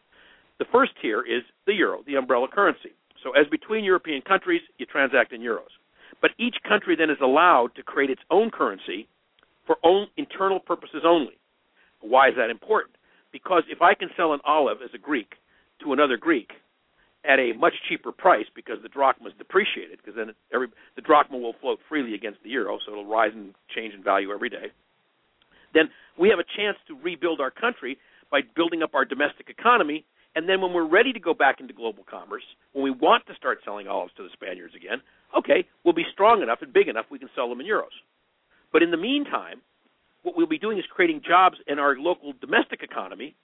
[0.59, 2.95] The first tier is the euro, the umbrella currency.
[3.23, 5.73] So as between European countries, you transact in euros.
[6.23, 9.09] But each country then is allowed to create its own currency
[9.67, 11.39] for own internal purposes only.
[12.01, 12.96] Why is that important?
[13.37, 15.35] Because if I can sell an olive as a Greek
[15.83, 16.53] to another Greek
[17.23, 21.37] at a much cheaper price because the drachma is depreciated, because then every the drachma
[21.37, 24.73] will float freely against the euro, so it'll rise and change in value every day.
[25.75, 27.99] Then we have a chance to rebuild our country
[28.31, 31.75] by building up our domestic economy, and then when we're ready to go back into
[31.75, 35.03] global commerce, when we want to start selling olives to the Spaniards again,
[35.37, 37.93] okay, we'll be strong enough and big enough we can sell them in euros.
[38.73, 39.61] But in the meantime,
[40.27, 43.37] what we'll be doing is creating jobs in our local domestic economy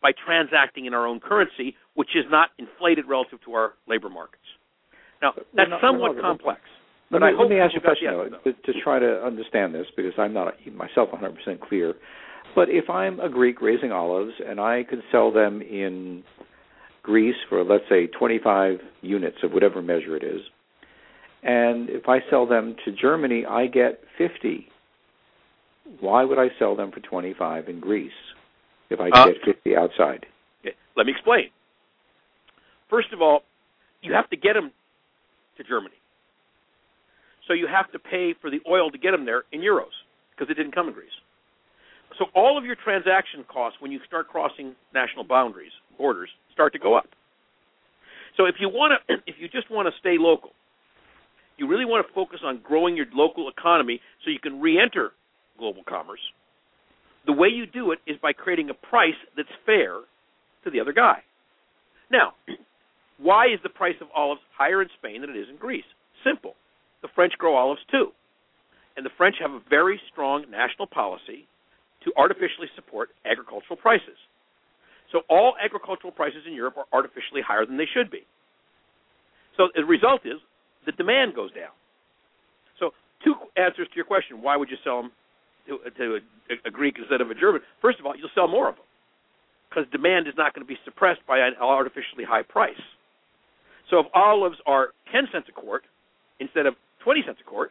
[0.00, 4.42] by transacting in our own currency, which is not inflated relative to our labor markets.
[5.20, 6.60] Now, that's not, somewhat complex.
[7.10, 9.22] Let but me, I let me ask you a question, though, to, to try to
[9.22, 11.94] understand this, because I'm not myself 100% clear.
[12.54, 16.24] But if I'm a Greek raising olives and I could sell them in
[17.02, 20.40] Greece for, let's say, 25 units of whatever measure it is,
[21.42, 24.68] and if I sell them to Germany, I get 50.
[25.98, 28.12] Why would I sell them for 25 in Greece
[28.90, 30.26] if I Uh, get 50 outside?
[30.96, 31.50] Let me explain.
[32.88, 33.44] First of all,
[34.02, 34.72] you have to get them
[35.56, 35.94] to Germany.
[37.46, 39.94] So you have to pay for the oil to get them there in euros
[40.30, 41.10] because it didn't come in Greece.
[42.18, 46.78] So all of your transaction costs when you start crossing national boundaries, borders, start to
[46.78, 47.08] go up.
[48.36, 50.50] So if you want to, if you just want to stay local,
[51.56, 55.12] you really want to focus on growing your local economy so you can re-enter
[55.60, 56.20] global commerce.
[57.26, 60.00] The way you do it is by creating a price that's fair
[60.64, 61.22] to the other guy.
[62.10, 62.32] Now,
[63.18, 65.86] why is the price of olives higher in Spain than it is in Greece?
[66.24, 66.54] Simple.
[67.02, 68.08] The French grow olives too.
[68.96, 71.46] And the French have a very strong national policy
[72.04, 74.18] to artificially support agricultural prices.
[75.12, 78.24] So all agricultural prices in Europe are artificially higher than they should be.
[79.56, 80.40] So the result is
[80.86, 81.74] the demand goes down.
[82.78, 82.90] So
[83.24, 85.12] two answers to your question: Why would you sell them
[85.70, 86.18] to, to
[86.50, 87.62] a, a Greek instead of a German?
[87.80, 88.84] First of all, you'll sell more of them
[89.70, 92.82] because demand is not going to be suppressed by an artificially high price.
[93.88, 95.82] So if olives are 10 cents a quart
[96.38, 97.70] instead of 20 cents a quart,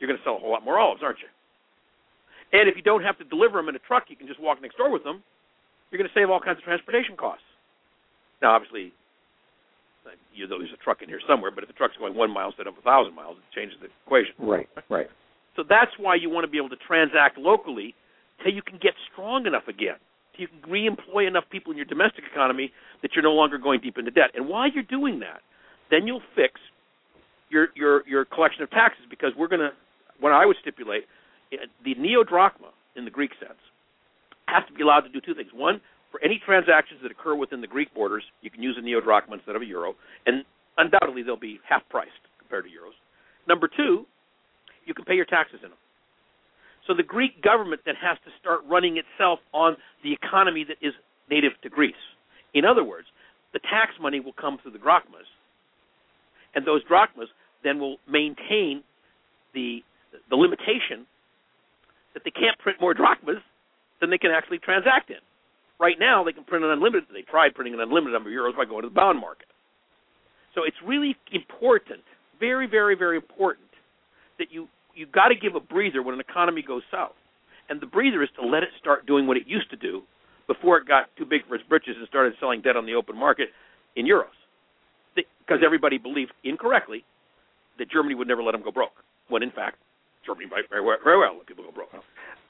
[0.00, 1.28] you're going to sell a whole lot more olives, aren't you?
[2.52, 4.60] And if you don't have to deliver them in a truck, you can just walk
[4.62, 5.22] next door with them.
[5.90, 7.44] You're going to save all kinds of transportation costs.
[8.40, 8.92] Now, obviously,
[10.34, 12.48] you know, there's a truck in here somewhere, but if the truck's going one mile
[12.48, 14.34] instead of a thousand miles, it changes the equation.
[14.38, 15.08] Right, right.
[15.56, 17.94] So that's why you want to be able to transact locally
[18.42, 19.96] till you can get strong enough again,
[20.36, 22.70] till you can reemploy enough people in your domestic economy
[23.02, 24.30] that you're no longer going deep into debt.
[24.34, 25.40] And while you're doing that,
[25.90, 26.60] then you'll fix
[27.48, 29.70] your your your collection of taxes because we're going to.
[30.18, 31.04] What I would stipulate,
[31.52, 33.60] eh, the neo drachma in the Greek sense
[34.48, 35.50] has to be allowed to do two things.
[35.52, 35.80] One,
[36.10, 39.34] for any transactions that occur within the Greek borders, you can use a neo drachma
[39.34, 39.94] instead of a euro,
[40.24, 40.44] and
[40.78, 42.96] undoubtedly they'll be half priced compared to euros.
[43.46, 44.06] Number two,
[44.86, 45.78] you can pay your taxes in them.
[46.86, 50.94] So the Greek government then has to start running itself on the economy that is
[51.28, 51.94] native to Greece.
[52.54, 53.08] In other words,
[53.52, 55.26] the tax money will come through the drachmas,
[56.54, 57.28] and those drachmas
[57.64, 58.82] then will maintain
[59.52, 59.82] the
[60.30, 61.04] the limitation
[62.14, 63.42] that they can't print more drachmas
[64.00, 65.20] than they can actually transact in.
[65.78, 67.08] Right now, they can print an unlimited.
[67.12, 69.48] They tried printing an unlimited number of euros by going to the bond market.
[70.54, 72.00] So it's really important,
[72.40, 73.68] very, very, very important,
[74.38, 77.14] that you you've got to give a breather when an economy goes south,
[77.68, 80.02] and the breather is to let it start doing what it used to do
[80.46, 83.16] before it got too big for its britches and started selling debt on the open
[83.16, 83.48] market
[83.94, 84.34] in euros,
[85.14, 87.04] because everybody believed incorrectly
[87.78, 89.76] that Germany would never let them go broke, when in fact
[90.24, 91.90] Germany might very well, very well let people go broke.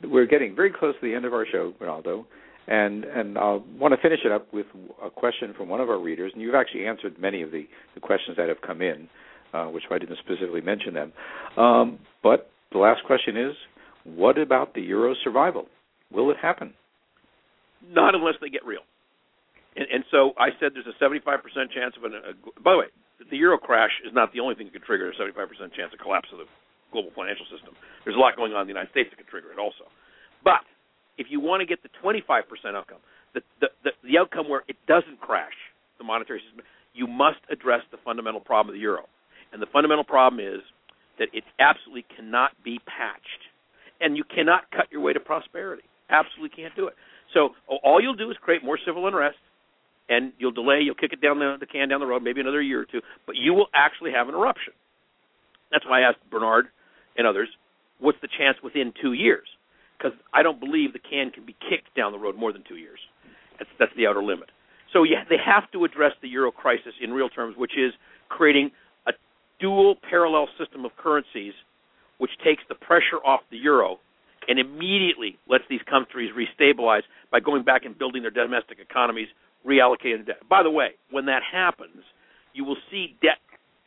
[0.02, 2.26] We're getting very close to the end of our show, Rinaldo,
[2.68, 4.66] and and I want to finish it up with
[5.02, 8.00] a question from one of our readers, and you've actually answered many of the, the
[8.00, 9.08] questions that have come in,
[9.52, 11.12] uh, which I didn't specifically mention them.
[11.56, 13.54] Um, but the last question is,
[14.04, 15.66] what about the euro survival?
[16.12, 16.74] Will it happen?
[17.88, 18.82] Not unless they get real.
[19.76, 21.42] And, and so I said there's a 75%
[21.74, 22.12] chance of an.
[22.14, 22.32] A,
[22.62, 22.90] by the way,
[23.30, 25.98] the euro crash is not the only thing that could trigger a 75% chance of
[25.98, 26.48] collapse of the
[26.92, 27.74] global financial system.
[28.04, 29.90] There's a lot going on in the United States that could trigger it also.
[30.44, 30.62] But
[31.18, 33.02] if you want to get the 25% outcome,
[33.34, 35.52] the, the the the outcome where it doesn't crash
[35.98, 36.64] the monetary system.
[36.94, 39.04] You must address the fundamental problem of the euro,
[39.56, 40.60] and the fundamental problem is
[41.18, 43.42] that it absolutely cannot be patched,
[44.02, 45.82] and you cannot cut your way to prosperity.
[46.10, 46.94] Absolutely can't do it.
[47.32, 49.40] So all you'll do is create more civil unrest,
[50.10, 52.60] and you'll delay, you'll kick it down the, the can down the road, maybe another
[52.60, 54.74] year or two, but you will actually have an eruption.
[55.72, 56.66] That's why I asked Bernard
[57.16, 57.48] and others,
[57.98, 59.48] what's the chance within two years?
[59.96, 62.76] Because I don't believe the can can be kicked down the road more than two
[62.76, 63.00] years.
[63.58, 64.50] That's that's the outer limit.
[64.92, 67.92] So they have to address the euro crisis in real terms, which is
[68.28, 68.70] creating
[69.60, 71.52] dual parallel system of currencies,
[72.18, 73.98] which takes the pressure off the euro
[74.48, 79.28] and immediately lets these countries restabilize by going back and building their domestic economies,
[79.66, 80.40] reallocating debt.
[80.48, 82.02] By the way, when that happens,
[82.54, 83.42] you will see debt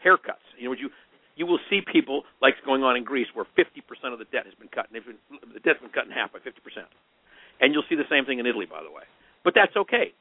[0.05, 0.43] haircuts.
[0.57, 0.89] You know, you
[1.35, 4.53] you will see people like going on in Greece, where 50% of the debt has
[4.59, 6.51] been cut, and the debt's been cut in half by 50%.
[7.61, 9.03] And you'll see the same thing in Italy, by the way.
[9.45, 10.11] But that's okay.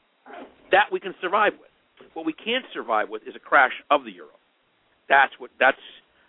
[0.71, 1.75] That we can survive with.
[2.15, 4.39] What we can't survive with is a crash of the euro.
[5.09, 5.79] That's what that's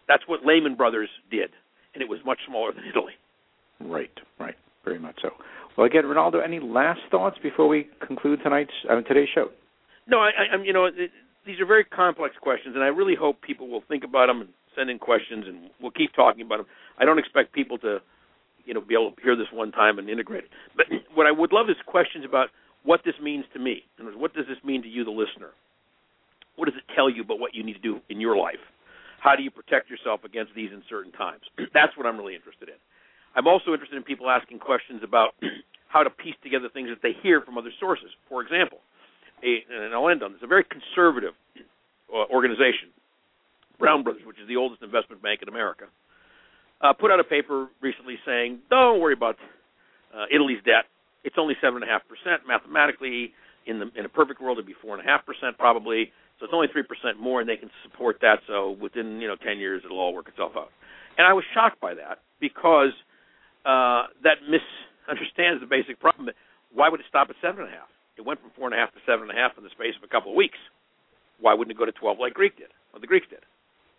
[0.07, 1.51] that's what Lehman Brothers did,
[1.93, 3.13] and it was much smaller than Italy.
[3.79, 5.29] Right, right, very much so.
[5.77, 9.49] Well, again, Rinaldo, any last thoughts before we conclude tonight's uh, today's show?
[10.07, 10.65] No, I, I'm.
[10.65, 11.11] you know, it,
[11.45, 14.49] these are very complex questions, and I really hope people will think about them and
[14.75, 16.67] send in questions, and we'll keep talking about them.
[16.99, 17.99] I don't expect people to,
[18.65, 20.49] you know, be able to hear this one time and integrate it.
[20.75, 22.49] But what I would love is questions about
[22.83, 25.51] what this means to me, and what does this mean to you, the listener?
[26.59, 28.59] What does it tell you about what you need to do in your life?
[29.23, 31.39] How do you protect yourself against these in certain times?
[31.73, 32.75] That's what I'm really interested in.
[33.31, 35.39] I'm also interested in people asking questions about
[35.87, 38.11] how to piece together things that they hear from other sources.
[38.27, 38.79] For example,
[39.39, 41.31] a, and I'll end on this, a very conservative
[42.11, 42.91] uh, organization,
[43.79, 45.85] Brown Brothers, which is the oldest investment bank in America,
[46.81, 49.37] uh, put out a paper recently saying, don't worry about
[50.11, 50.91] uh, Italy's debt.
[51.23, 51.87] It's only 7.5%.
[52.47, 53.31] Mathematically,
[53.65, 54.99] in, the, in a perfect world, it'd be 4.5%
[55.57, 56.11] probably.
[56.39, 58.39] So it's only 3% more, and they can support that.
[58.47, 60.69] So within you know 10 years, it'll all work itself out.
[61.17, 62.91] And I was shocked by that because–
[63.65, 66.29] uh, that misunderstands the basic problem.
[66.71, 67.91] Why would it stop at seven and a half?
[68.17, 69.95] It went from four and a half to seven and a half in the space
[69.97, 70.59] of a couple of weeks.
[71.39, 73.43] Why wouldn't it go to twelve like Greek did, or the Greeks did?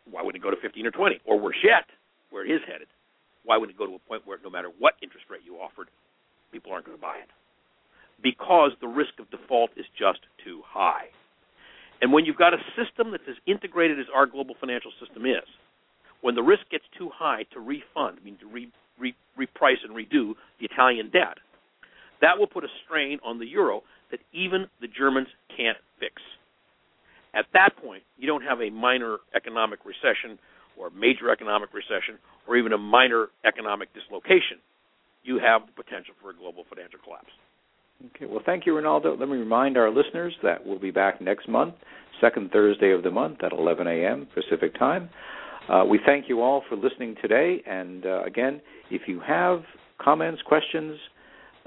[0.09, 1.89] Why wouldn't it go to fifteen or twenty, or worse yet,
[2.29, 2.89] where it is headed?
[3.45, 5.89] Why wouldn't it go to a point where no matter what interest rate you offered,
[6.53, 7.33] people aren't going to buy it?
[8.23, 11.09] Because the risk of default is just too high.
[12.01, 15.47] And when you've got a system that's as integrated as our global financial system is,
[16.23, 19.95] when the risk gets too high to refund, I mean to re, re, reprice and
[19.95, 21.39] redo the Italian debt,
[22.21, 26.21] that will put a strain on the euro that even the Germans can't fix.
[27.35, 30.39] At that point, you don't have a minor economic recession
[30.77, 34.59] or a major economic recession or even a minor economic dislocation.
[35.23, 37.31] You have the potential for a global financial collapse.
[38.07, 39.17] Okay, well, thank you, Rinaldo.
[39.17, 41.75] Let me remind our listeners that we'll be back next month,
[42.21, 44.27] second Thursday of the month at 11 a.m.
[44.35, 45.11] Pacific time.
[45.69, 47.63] Uh, we thank you all for listening today.
[47.67, 49.63] And uh, again, if you have
[50.01, 50.99] comments, questions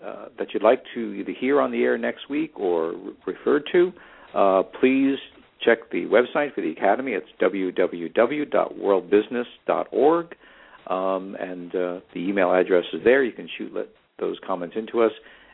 [0.03, 3.63] uh, that you'd like to either hear on the air next week or re- referred
[3.71, 3.93] to,
[4.35, 5.17] uh, please
[5.63, 7.13] check the website for the Academy.
[7.13, 10.35] It's www.worldbusiness.org.
[10.85, 13.23] Um, and uh, the email address is there.
[13.23, 13.87] You can shoot let
[14.19, 15.13] those comments into us,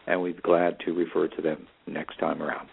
[0.09, 2.67] and we'd be glad to refer to them next time around.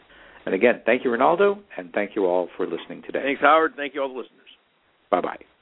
[0.47, 3.23] And again, thank you, Rinaldo, and thank you all for listening today.
[3.23, 3.75] Thanks, Howard.
[3.77, 4.49] Thank you, all the listeners.
[5.11, 5.56] Bye bye.